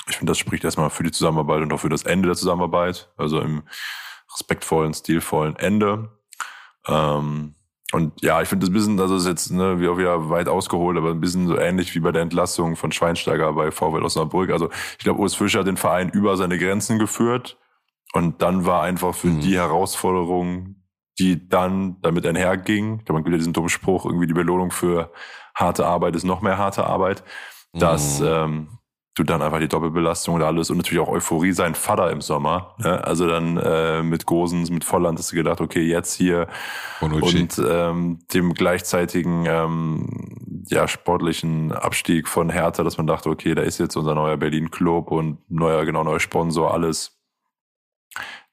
[0.08, 3.12] Ich finde, das spricht erstmal für die Zusammenarbeit und auch für das Ende der Zusammenarbeit,
[3.16, 3.62] also im
[4.34, 6.10] respektvollen, stilvollen Ende.
[6.86, 7.54] Ähm,
[7.92, 10.48] und ja, ich finde das ein bisschen, also ist jetzt ne, wie auch wieder weit
[10.48, 14.50] ausgeholt, aber ein bisschen so ähnlich wie bei der Entlassung von Schweinsteiger bei VW Osnabrück.
[14.50, 17.58] Also ich glaube, Urs Fischer hat den Verein über seine Grenzen geführt
[18.14, 19.40] und dann war einfach für mhm.
[19.40, 20.76] die Herausforderung,
[21.18, 24.70] die dann damit einherging, ich glaube, man gibt ja diesen dummen Spruch, irgendwie die Belohnung
[24.70, 25.12] für
[25.54, 27.22] harte Arbeit ist noch mehr harte Arbeit,
[27.74, 28.26] dass mhm.
[28.26, 28.68] ähm,
[29.14, 32.74] du dann einfach die Doppelbelastung und alles und natürlich auch Euphorie sein Vater im Sommer.
[32.78, 33.04] Ne?
[33.04, 36.48] Also dann äh, mit Gosens, mit Volland hast du gedacht, okay, jetzt hier
[37.00, 37.40] Bonucci.
[37.40, 43.62] und ähm, dem gleichzeitigen ähm, ja, sportlichen Abstieg von Hertha, dass man dachte, okay, da
[43.62, 47.18] ist jetzt unser neuer Berlin-Club und neuer, genau, neuer Sponsor, alles.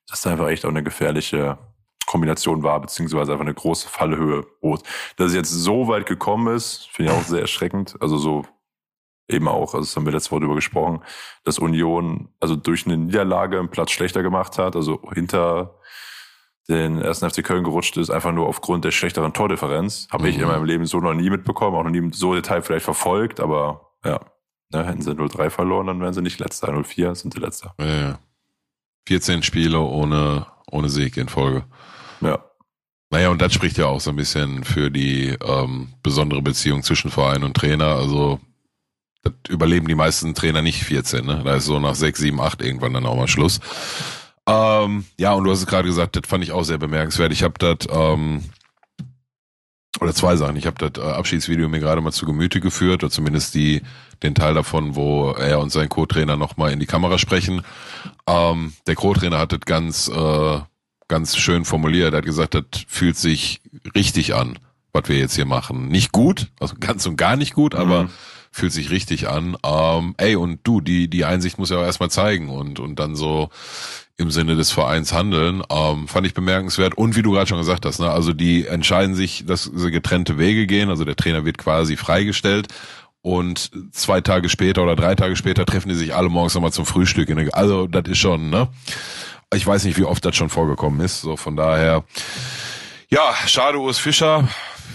[0.10, 1.58] Das ist einfach echt auch eine gefährliche
[2.06, 4.82] Kombination war, beziehungsweise einfach eine große Fallhöhe bot.
[5.16, 7.96] Dass es jetzt so weit gekommen ist, finde ich auch sehr erschreckend.
[8.02, 8.46] Also so
[9.30, 11.02] eben auch, also das haben wir letztes Wort über gesprochen,
[11.44, 15.76] dass Union also durch eine Niederlage einen Platz schlechter gemacht hat, also hinter
[16.68, 20.08] den ersten FC Köln gerutscht ist, einfach nur aufgrund der schlechteren Tordifferenz.
[20.12, 20.30] Habe mhm.
[20.30, 23.40] ich in meinem Leben so noch nie mitbekommen, auch noch nie so Detail vielleicht verfolgt,
[23.40, 24.20] aber ja,
[24.72, 26.70] ne, hätten sie 0-3 verloren, dann wären sie nicht letzter.
[26.70, 27.74] 0-4 sind sie letzter.
[27.80, 28.20] Ja, ja.
[29.08, 31.64] 14 Spiele ohne, ohne Sieg in Folge.
[32.22, 32.46] Ja.
[33.10, 37.10] Naja, und das spricht ja auch so ein bisschen für die ähm, besondere Beziehung zwischen
[37.10, 37.96] Verein und Trainer.
[37.96, 38.40] Also
[39.24, 41.42] das überleben die meisten Trainer nicht 14, ne?
[41.44, 43.60] Da ist so nach 6, 7, 8 irgendwann dann auch mal Schluss.
[44.48, 47.32] Ähm, ja, und du hast es gerade gesagt, das fand ich auch sehr bemerkenswert.
[47.32, 48.44] Ich habe das, ähm,
[50.00, 50.56] oder zwei Sachen.
[50.56, 53.82] Ich habe das äh, Abschiedsvideo mir gerade mal zu Gemüte geführt, oder zumindest die,
[54.24, 57.62] den Teil davon, wo er und sein Co-Trainer nochmal in die Kamera sprechen.
[58.26, 60.60] Ähm, der Co-Trainer hat das ganz, äh,
[61.10, 62.14] ganz schön formuliert.
[62.14, 63.62] Er hat gesagt, das fühlt sich
[63.94, 64.58] richtig an,
[64.94, 65.90] was wir jetzt hier machen.
[65.90, 68.10] Nicht gut, also ganz und gar nicht gut, aber mhm
[68.52, 69.58] fühlt sich richtig an.
[69.64, 73.16] Ähm, ey, und du, die, die Einsicht muss ja auch erstmal zeigen und, und dann
[73.16, 73.50] so
[74.18, 76.96] im Sinne des Vereins handeln, ähm, fand ich bemerkenswert.
[76.98, 80.38] Und wie du gerade schon gesagt hast, ne, also die entscheiden sich, dass sie getrennte
[80.38, 82.68] Wege gehen, also der Trainer wird quasi freigestellt
[83.22, 86.86] und zwei Tage später oder drei Tage später treffen die sich alle morgens nochmal zum
[86.86, 87.30] Frühstück.
[87.30, 88.68] In also das ist schon, ne?
[89.54, 91.22] Ich weiß nicht, wie oft das schon vorgekommen ist.
[91.22, 92.04] So von daher,
[93.10, 94.48] ja, schade, Urs Fischer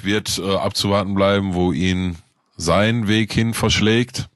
[0.03, 2.17] wird äh, abzuwarten bleiben, wo ihn
[2.57, 4.29] seinen Weg hin verschlägt.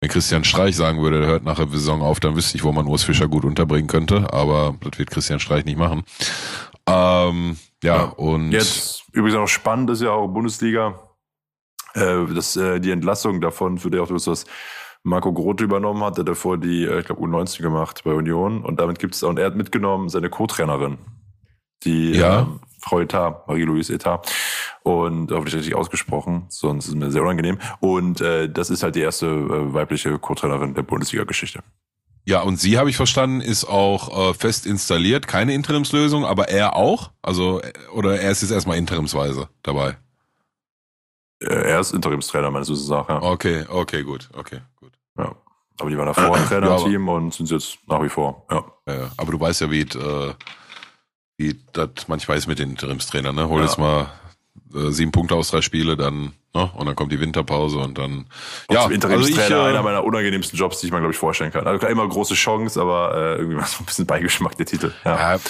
[0.00, 2.70] Wenn Christian Streich sagen würde, der hört nach der Saison auf, dann wüsste ich, wo
[2.70, 6.04] man Urs Fischer gut unterbringen könnte, aber das wird Christian Streich nicht machen.
[6.86, 8.52] Ähm, ja, ja, und.
[8.52, 11.00] Jetzt übrigens auch spannend ist ja auch Bundesliga,
[11.94, 14.46] äh, dass äh, die Entlassung davon, für die auch das
[15.02, 18.78] Marco Groth übernommen hat, der davor die, äh, ich glaube, U19 gemacht bei Union und
[18.78, 20.98] damit gibt es, und er hat mitgenommen seine Co-Trainerin,
[21.84, 22.42] die ja.
[22.42, 22.46] äh,
[22.78, 24.22] Frau Etat, Marie-Louise Etat
[24.82, 27.58] und hoffentlich richtig ausgesprochen, sonst ist es mir sehr unangenehm.
[27.80, 31.62] Und äh, das ist halt die erste äh, weibliche Co-Trainerin der Bundesliga-Geschichte.
[32.24, 36.76] Ja, und sie, habe ich verstanden, ist auch äh, fest installiert, keine Interimslösung, aber er
[36.76, 37.10] auch?
[37.22, 39.96] Also, äh, oder er ist jetzt erstmal interimsweise dabei?
[41.40, 43.22] Äh, er ist Interimstrainer, meines Wissens nach, ja.
[43.22, 44.92] Okay, okay, gut, okay, gut.
[45.16, 45.34] Ja.
[45.80, 48.64] Aber die waren davor im Trainerteam ja, und sind jetzt nach wie vor, ja.
[48.86, 50.34] ja aber du weißt ja, wie äh,
[51.38, 53.48] wie das manchmal ist mit den Interimstrainern, ne?
[53.48, 53.66] Hol ja.
[53.66, 54.08] jetzt mal
[54.74, 56.68] äh, sieben Punkte aus drei Spiele, dann, ne?
[56.74, 58.26] Und dann kommt die Winterpause und dann.
[58.66, 61.18] Und ja, Interimstrainer, also ich, äh, einer meiner unangenehmsten Jobs, die ich mir, glaube ich,
[61.18, 61.68] vorstellen kann.
[61.68, 64.92] Also immer große Chance, aber äh, irgendwie mal so ein bisschen Beigeschmack der Titel.
[65.04, 65.34] Ja.
[65.34, 65.40] ja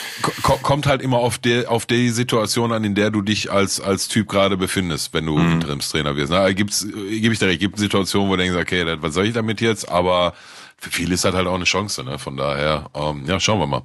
[0.43, 4.09] kommt halt immer auf der auf die Situation an, in der du dich als als
[4.09, 5.53] Typ gerade befindest, wenn du mhm.
[5.53, 6.30] Interimstrainer wirst.
[6.30, 9.32] Na, gibt's, gebe ich dir recht, gibt Situationen, wo du denkst, okay, was soll ich
[9.32, 9.89] damit jetzt?
[9.89, 10.34] Aber
[10.80, 12.18] für viele ist das halt auch eine Chance, ne?
[12.18, 13.82] Von daher, ähm, ja, schauen wir mal.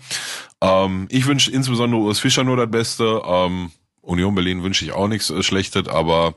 [0.64, 3.22] Ähm, ich wünsche insbesondere Urs Fischer nur das Beste.
[3.26, 6.36] Ähm, Union Berlin wünsche ich auch nichts äh, Schlechtes, aber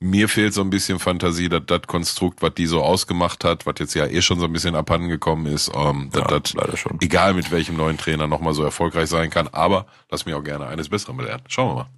[0.00, 3.74] mir fehlt so ein bisschen Fantasie, dass das Konstrukt, was die so ausgemacht hat, was
[3.78, 7.34] jetzt ja eh schon so ein bisschen abhanden gekommen ist, ähm, ja, dass das egal
[7.34, 9.48] mit welchem neuen Trainer nochmal so erfolgreich sein kann.
[9.48, 11.42] Aber lass mich auch gerne eines Besseren belehren.
[11.48, 11.90] Schauen wir mal.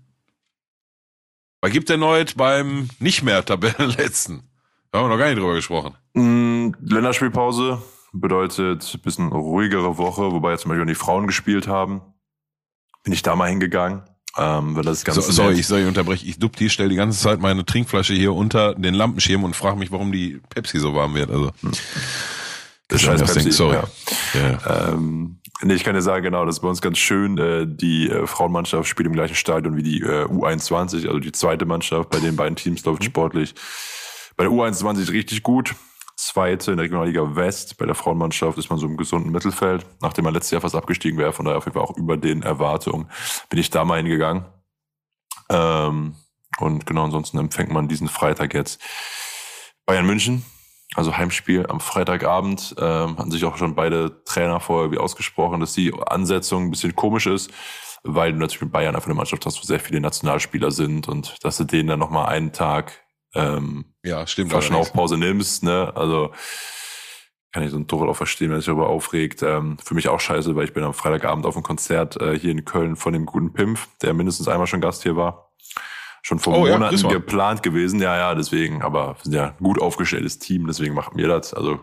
[1.61, 4.43] Was gibt denn heute beim nicht mehr Tabellenletzten?
[4.91, 5.95] Da haben wir noch gar nicht drüber gesprochen.
[6.15, 7.83] Mm, Länderspielpause
[8.13, 12.01] bedeutet ein bisschen ruhigere Woche, wobei jetzt zum Beispiel die Frauen gespielt haben.
[13.05, 14.03] Bin ich da mal hingegangen.
[14.37, 16.27] Ähm, weil das ganz So, sorry, ich soll ich unterbreche.
[16.27, 19.79] Ich dupp die, stelle die ganze Zeit meine Trinkflasche hier unter den Lampenschirm und frage
[19.79, 21.31] mich, warum die Pepsi so warm wird.
[21.31, 21.51] Also
[22.89, 23.77] Das kann scheiß Pepsi, denken, sorry.
[24.35, 24.41] ja.
[24.41, 24.93] Ja.
[24.93, 27.37] Ähm, nee, ich kann dir sagen, genau, das ist bei uns ganz schön.
[27.39, 31.65] Äh, die äh, Frauenmannschaft spielt im gleichen Stadion wie die äh, U21, also die zweite
[31.65, 32.11] Mannschaft.
[32.11, 33.55] Bei den beiden Teams läuft sportlich.
[34.37, 35.75] Bei der U21 richtig gut.
[36.19, 37.79] Zweite in der Regionalliga West.
[37.79, 39.87] Bei der Frauenmannschaft ist man so im gesunden Mittelfeld.
[40.01, 42.43] Nachdem man letztes Jahr fast abgestiegen wäre, von daher auf jeden Fall auch über den
[42.43, 43.09] Erwartungen,
[43.49, 44.45] bin ich da mal hingegangen.
[45.49, 46.17] Ähm,
[46.59, 48.83] und genau, ansonsten empfängt man diesen Freitag jetzt
[49.87, 50.45] Bayern München.
[50.97, 52.75] Also Heimspiel am Freitagabend.
[52.81, 56.97] Ähm, hatten sich auch schon beide Trainer vorher wie ausgesprochen, dass die Ansetzung ein bisschen
[56.97, 57.53] komisch ist,
[58.03, 61.37] weil du natürlich mit Bayern einfach eine Mannschaft hast, wo sehr viele Nationalspieler sind und
[61.45, 63.05] dass du denen dann nochmal einen Tag
[63.35, 64.53] ähm, ja, stimmt.
[64.53, 64.91] fast schon allerdings.
[64.91, 65.93] Aufpause nimmst, ne?
[65.95, 66.33] Also
[67.53, 69.43] kann ich so ein Torwart auch verstehen, wenn sich darüber aufregt.
[69.43, 72.51] Ähm, für mich auch scheiße, weil ich bin am Freitagabend auf einem Konzert äh, hier
[72.53, 75.51] in Köln von dem guten Pimpf, der mindestens einmal schon Gast hier war.
[76.23, 77.13] Schon vor Oh ja, Monaten mal.
[77.13, 78.01] geplant gewesen.
[78.03, 81.55] Ja, ja, deswegen, aber wir sind ja ein gut aufgestelltes Team, deswegen machen wir das.
[81.55, 81.79] Also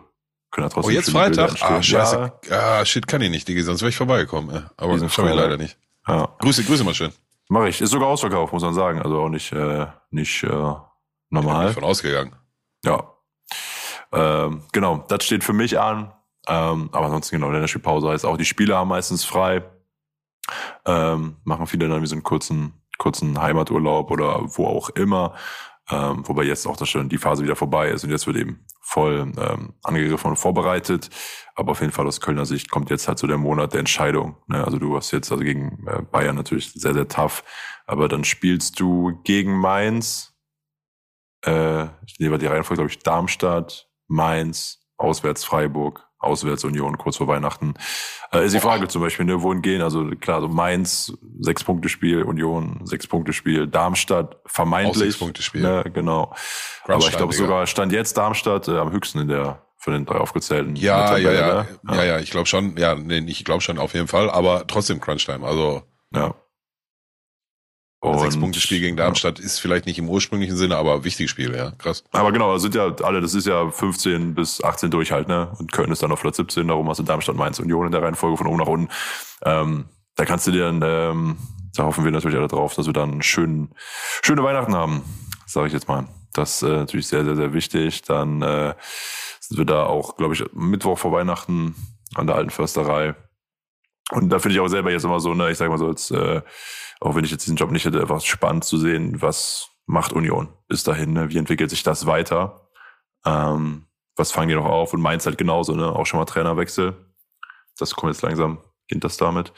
[0.52, 1.72] können ja Oh, trotzdem jetzt schöne Bilder Freitag?
[1.72, 2.34] Ah, scheiße.
[2.52, 4.54] Ah, shit, kann ich nicht, Digga, sonst wäre ich vorbeigekommen.
[4.56, 4.70] Ja.
[4.78, 5.36] Aber das ich Freitag.
[5.36, 5.78] leider nicht.
[6.08, 6.36] Ja, ja.
[6.40, 7.12] Grüße, Grüße mal schön.
[7.50, 7.82] mache ich.
[7.82, 9.02] Ist sogar ausverkauft, muss man sagen.
[9.02, 10.74] Also auch nicht, äh, nicht äh,
[11.30, 11.74] Bin ich normal.
[11.74, 12.36] von ausgegangen.
[12.84, 13.12] Ja.
[14.12, 16.14] Ähm, genau, das steht für mich an.
[16.48, 19.64] Ähm, aber ansonsten genau, Länderspielpause heißt auch, die Spieler haben meistens frei.
[20.86, 25.34] Ähm, machen viele dann wie so einen kurzen, kurzen Heimaturlaub oder wo auch immer.
[25.90, 28.66] Ähm, wobei jetzt auch das schon die Phase wieder vorbei ist und jetzt wird eben
[28.82, 31.10] voll ähm, angegriffen und vorbereitet.
[31.56, 34.38] Aber auf jeden Fall aus Kölner Sicht kommt jetzt halt so der Monat der Entscheidung.
[34.48, 34.64] Ne?
[34.64, 37.44] Also du hast jetzt also gegen äh, Bayern natürlich sehr, sehr tough.
[37.86, 40.35] Aber dann spielst du gegen Mainz,
[41.46, 47.28] äh, ich nehme die Reihenfolge, glaube ich, Darmstadt, Mainz, auswärts Freiburg, auswärts Union, kurz vor
[47.28, 47.76] Weihnachten.
[48.32, 49.82] Äh, ist die Frage zum Beispiel, ne, wohin gehen?
[49.82, 54.96] Also klar, so Mainz, sechs Punkte Spiel, Union, sechs Punkte Spiel, Darmstadt, vermeintlich.
[54.96, 55.62] Auch Sechs-Punkte-Spiel.
[55.62, 56.34] Ne, genau.
[56.86, 60.18] Aber ich glaube sogar stand jetzt Darmstadt äh, am höchsten in der von den drei
[60.18, 60.76] aufgezählten.
[60.76, 63.78] Ja, der ja, ja, Tabelle, ja, ja, ich glaube schon, ja, nee, ich glaube schon
[63.78, 65.46] auf jeden Fall, aber trotzdem Crunchtime.
[65.46, 66.34] Also ja.
[68.10, 71.72] Ein Und- Sechs-Punkte-Spiel gegen Darmstadt ist vielleicht nicht im ursprünglichen Sinne, aber wichtiges Spiel, ja,
[71.72, 72.04] krass.
[72.12, 75.52] Aber genau, das sind ja alle, das ist ja 15 bis 18 durch halt, ne?
[75.60, 78.02] Und Köln ist dann auf Platz 17, darum hast du Darmstadt, Mainz, Union in der
[78.02, 78.90] Reihenfolge von oben nach unten.
[79.44, 79.86] Ähm,
[80.16, 81.38] da kannst du dir dann, ähm,
[81.76, 83.70] da hoffen wir natürlich alle drauf, dass wir dann schön,
[84.24, 85.02] schöne Weihnachten haben,
[85.46, 86.08] sage ich jetzt mal.
[86.34, 88.02] Das ist äh, natürlich sehr, sehr, sehr wichtig.
[88.04, 88.74] Dann äh,
[89.40, 91.76] sind wir da auch, glaube ich, Mittwoch vor Weihnachten
[92.16, 93.16] an der alten Försterei.
[94.12, 96.12] Und da finde ich auch selber jetzt immer so, ne, ich sage mal so, als,
[96.12, 96.42] äh,
[97.02, 100.50] auch wenn ich jetzt diesen Job nicht hätte, einfach spannend zu sehen, was macht Union
[100.68, 101.30] bis dahin, ne?
[101.30, 102.70] wie entwickelt sich das weiter,
[103.26, 103.86] ähm,
[104.16, 104.94] was fangen die noch auf?
[104.94, 106.96] Und Mainz halt genauso, ne, auch schon mal Trainerwechsel,
[107.78, 109.52] das kommt jetzt langsam, beginnt das damit.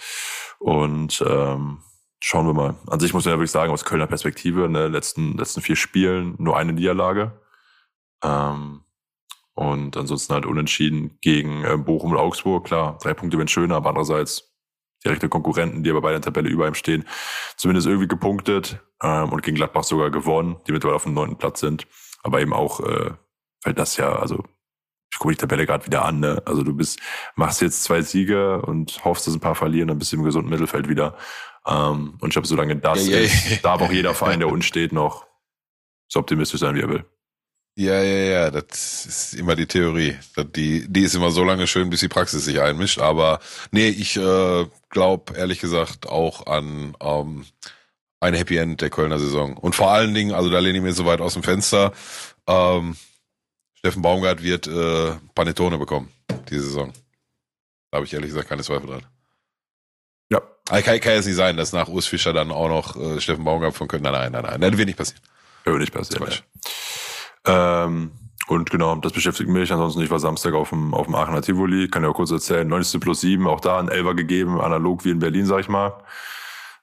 [0.59, 1.83] Und ähm,
[2.19, 2.75] schauen wir mal.
[2.88, 6.35] An sich muss man ja wirklich sagen, aus Kölner Perspektive, ne, letzten, letzten vier Spielen
[6.39, 7.39] nur eine Niederlage.
[8.23, 8.83] Ähm,
[9.53, 13.89] und ansonsten halt unentschieden gegen äh, Bochum und Augsburg, klar, drei Punkte wären schöner, aber
[13.89, 14.55] andererseits
[15.05, 17.05] direkte Konkurrenten, die aber bei der Tabelle über ihm stehen,
[17.55, 21.59] zumindest irgendwie gepunktet ähm, und gegen Gladbach sogar gewonnen, die mittlerweile auf dem neunten Platz
[21.59, 21.87] sind.
[22.23, 23.11] Aber eben auch, äh,
[23.63, 24.43] weil das ja, also
[25.11, 26.41] ich gucke die Tabelle gerade wieder an, ne?
[26.45, 26.99] Also du bist,
[27.35, 30.49] machst jetzt zwei Siege und hoffst, dass ein paar verlieren, dann bist du im gesunden
[30.49, 31.15] Mittelfeld wieder.
[31.65, 34.61] Ähm, und ich glaube, solange das Ja, ja, ist, darf auch jeder Verein, der unten
[34.61, 35.25] steht, noch
[36.07, 37.05] so optimistisch sein, wie er will.
[37.80, 40.17] Ja, ja, ja, das ist immer die Theorie.
[40.36, 42.97] Das- Die, die ist immer so lange schön, bis die Praxis sich einmischt.
[42.99, 47.45] Aber nee, ich äh, glaube ehrlich gesagt auch an ähm,
[48.19, 49.55] ein Happy End der Kölner Saison.
[49.57, 51.93] Und vor allen Dingen, also da lehne ich mir so weit aus dem Fenster,
[52.47, 52.95] ähm,
[53.75, 56.11] Steffen Baumgart wird äh, Panettone bekommen,
[56.49, 56.91] diese Saison.
[57.91, 59.05] Da habe ich ehrlich gesagt keine Zweifel dran.
[60.32, 60.41] Ja.
[60.69, 63.43] Aber kann, kann jetzt nicht sein, dass nach Urs Fischer dann auch noch äh, Steffen
[63.43, 64.01] Baumgart von Köln.
[64.01, 65.21] Nein, nein, nein, nein, das wird nicht passieren.
[65.63, 66.23] Würde nicht passieren.
[66.25, 66.41] Quatsch.
[67.47, 68.11] Ähm,
[68.47, 69.71] und genau, das beschäftigt mich.
[69.71, 71.89] Ansonsten, ich war Samstag auf dem, auf dem Aachener Tivoli.
[71.89, 72.67] Kann ja auch kurz erzählen.
[72.67, 75.93] 90 plus 7, auch da ein Elfer gegeben, analog wie in Berlin, sag ich mal.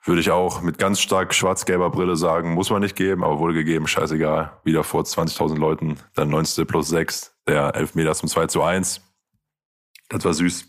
[0.04, 3.54] Würde ich auch mit ganz stark schwarz-gelber Brille sagen, muss man nicht geben, aber wurde
[3.54, 4.52] gegeben, scheißegal.
[4.62, 9.00] Wieder vor 20.000 Leuten, dann 90 plus 6, der Elfmeter zum 2 zu 1.
[10.10, 10.66] Das war süß.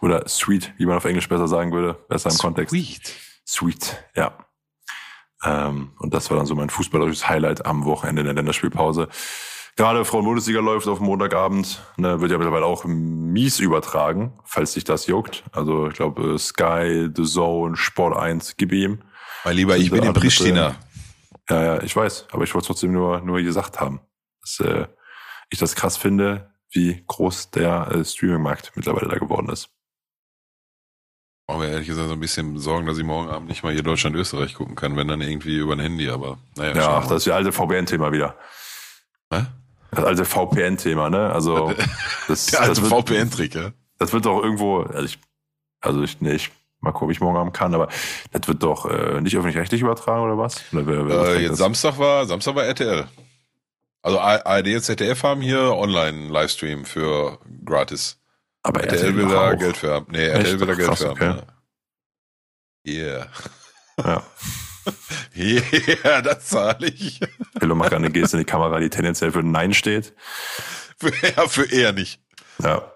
[0.00, 2.70] Oder sweet, wie man auf Englisch besser sagen würde, besser im Kontext.
[2.70, 3.14] Sweet.
[3.44, 4.32] Sweet, ja.
[5.44, 9.08] Ähm, und das war dann so mein fußballerisches Highlight am Wochenende in der Länderspielpause.
[9.76, 15.06] Gerade Frauen-Bundesliga läuft auf Montagabend, ne, wird ja mittlerweile auch mies übertragen, falls sich das
[15.06, 15.44] juckt.
[15.52, 19.02] Also ich glaube Sky, The Zone, Sport 1, gib ihm.
[19.44, 20.74] Mein Lieber, ich bin in Pristina.
[21.48, 24.00] Ja, ja, ich weiß, aber ich wollte trotzdem nur, nur gesagt haben,
[24.40, 24.88] dass äh,
[25.48, 29.70] ich das krass finde, wie groß der äh, Streaming-Markt mittlerweile da geworden ist.
[31.48, 33.82] Brauchen wir ehrlich gesagt so ein bisschen Sorgen, dass ich morgen Abend nicht mal hier
[33.82, 36.76] Deutschland-Österreich gucken kann, wenn dann irgendwie über ein Handy, aber naja.
[36.76, 38.34] Ja, das ist ja alte VPN-Thema wieder.
[39.32, 39.46] Hä?
[39.90, 41.32] Das alte VPN-Thema, ne?
[41.32, 41.72] Also
[42.28, 43.70] das, Der alte VPN-Trick, ja?
[43.98, 45.18] das wird doch irgendwo, also ich,
[45.80, 47.88] also ich, nee, ich mal gucken, ob ich morgen Abend kann, aber
[48.30, 50.62] das wird doch äh, nicht öffentlich-rechtlich übertragen oder was?
[50.74, 51.58] Oder wer, wer Äh, jetzt das?
[51.60, 53.06] Samstag war, Samstag war RTL.
[54.02, 58.17] Also ARD und ZDF haben hier Online-Livestream für gratis.
[58.68, 59.58] Aber RTL will da auch.
[59.58, 60.06] Geld für haben.
[60.10, 60.60] Nee, RTL Echt?
[60.60, 61.26] will da Geld Krass, für okay.
[61.26, 61.42] haben.
[62.84, 63.26] Ja.
[64.04, 64.04] Ja.
[64.04, 64.22] Yeah.
[65.36, 67.20] yeah, das zahle ich.
[67.58, 70.14] Pillow macht eine Geste in die Kamera, die tendenziell für Nein steht.
[70.98, 72.20] Für, ja, für eher nicht.
[72.62, 72.92] Ja.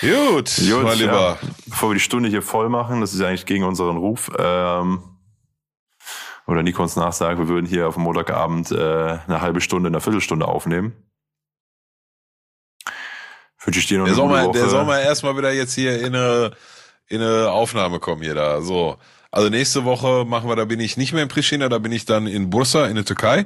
[0.00, 1.38] Gut, Gut, mein Lieber.
[1.40, 1.48] Ja.
[1.66, 5.02] Bevor wir die Stunde hier voll machen, das ist ja eigentlich gegen unseren Ruf, ähm,
[6.46, 10.00] oder Nico uns nachsagt, wir würden hier auf dem Montagabend äh, eine halbe Stunde, eine
[10.00, 11.07] Viertelstunde aufnehmen.
[13.68, 16.00] Wünsche ich dir noch Der eine soll, mal, der soll mal erstmal wieder jetzt hier
[16.00, 16.52] in eine,
[17.08, 18.62] in eine Aufnahme kommen hier da.
[18.62, 18.96] So.
[19.30, 22.06] Also nächste Woche machen wir, da bin ich nicht mehr in Pristina, da bin ich
[22.06, 23.44] dann in Bursa in der Türkei.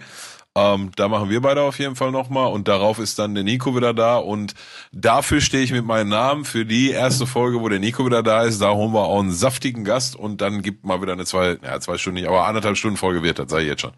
[0.55, 3.75] Ähm, da machen wir beide auf jeden Fall nochmal und darauf ist dann der Nico
[3.75, 4.55] wieder da und
[4.93, 8.45] dafür stehe ich mit meinem Namen für die erste Folge, wo der Nico wieder da
[8.45, 8.62] ist.
[8.62, 11.81] Da holen wir auch einen saftigen Gast und dann gibt mal wieder eine zwei, ja
[11.81, 13.95] zwei Stunden nicht, aber anderthalb Stunden Folge wird das, sage ich jetzt schon.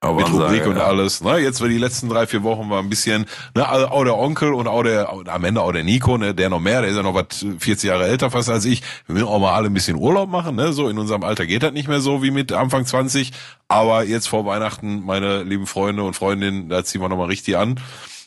[0.00, 0.84] Aber Mit Rubrik und ja.
[0.84, 1.22] alles.
[1.22, 1.38] Ne?
[1.38, 3.24] Jetzt war die letzten drei, vier Wochen war ein bisschen,
[3.54, 6.50] ne, also auch der Onkel und auch der, am Ende auch der Nico, ne, der
[6.50, 8.82] noch mehr, der ist ja noch was 40 Jahre älter fast als ich.
[9.06, 10.74] Wir müssen auch mal alle ein bisschen Urlaub machen, ne?
[10.74, 13.32] So in unserem Alter geht das nicht mehr so wie mit Anfang 20.
[13.68, 17.80] Aber jetzt vor Weihnachten, meine lieben Freunde und Freundinnen, da ziehen wir nochmal richtig an.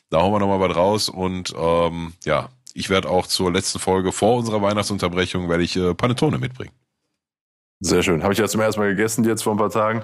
[0.09, 4.11] Da hauen wir nochmal was raus und ähm, ja, ich werde auch zur letzten Folge
[4.11, 6.71] vor unserer Weihnachtsunterbrechung werde ich äh, Panettone mitbringen.
[7.79, 8.23] Sehr schön.
[8.23, 10.01] Habe ich ja zum ersten Mal gegessen jetzt vor ein paar Tagen.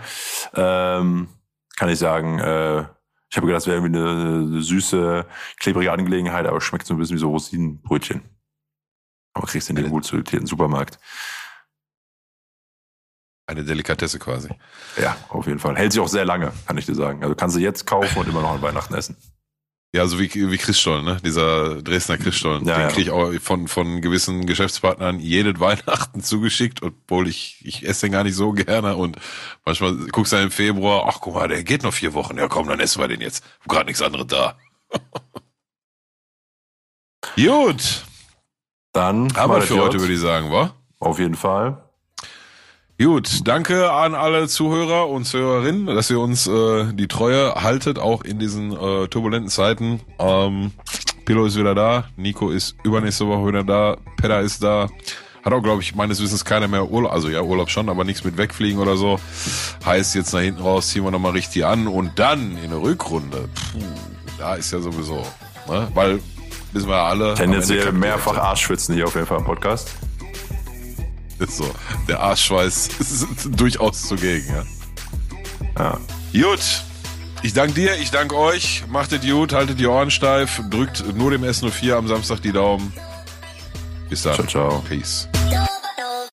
[0.56, 1.28] Ähm,
[1.76, 2.86] kann ich sagen, äh,
[3.30, 5.26] ich habe gedacht, das wäre irgendwie eine, süße,
[5.58, 8.22] klebrige Angelegenheit, aber schmeckt so ein bisschen wie so Rosinenbrötchen.
[9.34, 11.00] Aber kriegst du in dem gut sortierten Supermarkt.
[13.48, 14.50] Eine Delikatesse quasi.
[14.98, 15.76] Ja, auf jeden Fall.
[15.76, 17.22] Hält sich auch sehr lange, kann ich dir sagen.
[17.24, 19.18] Also kannst du jetzt kaufen und immer noch an Weihnachten essen.
[19.96, 21.22] Ja, so wie, wie Christstollen, ne?
[21.24, 22.66] Dieser Dresdner Christstollen.
[22.66, 22.88] Ja, Den ja.
[22.90, 28.12] kriege ich auch von, von gewissen Geschäftspartnern jedes Weihnachten zugeschickt, obwohl ich, ich esse den
[28.12, 29.18] gar nicht so gerne und
[29.64, 32.38] manchmal guckst du dann im Februar, ach guck mal, der geht noch vier Wochen.
[32.38, 33.46] Ja komm, dann essen wir den jetzt.
[33.62, 34.58] Hab Gerade nichts anderes da.
[37.38, 38.04] Gut,
[38.92, 40.74] Dann haben wir für heute, würde ich sagen, wa?
[41.00, 41.85] Auf jeden Fall.
[42.98, 48.24] Gut, danke an alle Zuhörer und Zuhörerinnen, dass ihr uns äh, die Treue haltet, auch
[48.24, 50.00] in diesen äh, turbulenten Zeiten.
[50.18, 50.72] Ähm,
[51.26, 54.88] Pilo ist wieder da, Nico ist übernächste Woche wieder da, Pedda ist da.
[55.44, 58.24] Hat auch, glaube ich, meines Wissens keiner mehr Urlaub, also ja, Urlaub schon, aber nichts
[58.24, 59.20] mit wegfliegen oder so.
[59.86, 63.50] Heißt, jetzt nach hinten raus ziehen wir nochmal richtig an und dann in der Rückrunde,
[63.74, 63.84] puh,
[64.40, 65.22] da ist ja sowieso,
[65.68, 65.90] ne?
[65.94, 66.22] weil,
[66.72, 67.34] wissen wir ja alle.
[67.34, 69.94] Tendenziell mehrfach Arschschwitzen hier auf jeden Fall im Podcast.
[71.40, 71.70] Ist so.
[72.08, 74.64] Der Arschschweiß ist durchaus zugegen, ja.
[75.78, 76.00] Ja.
[76.34, 76.84] Gut.
[77.44, 78.84] Ich danke dir, ich danke euch.
[78.90, 82.92] Macht es gut, haltet die Ohren steif, drückt nur dem S04 am Samstag die Daumen.
[84.10, 84.34] Bis dann.
[84.36, 84.84] Ciao, ciao.
[84.88, 85.28] Peace.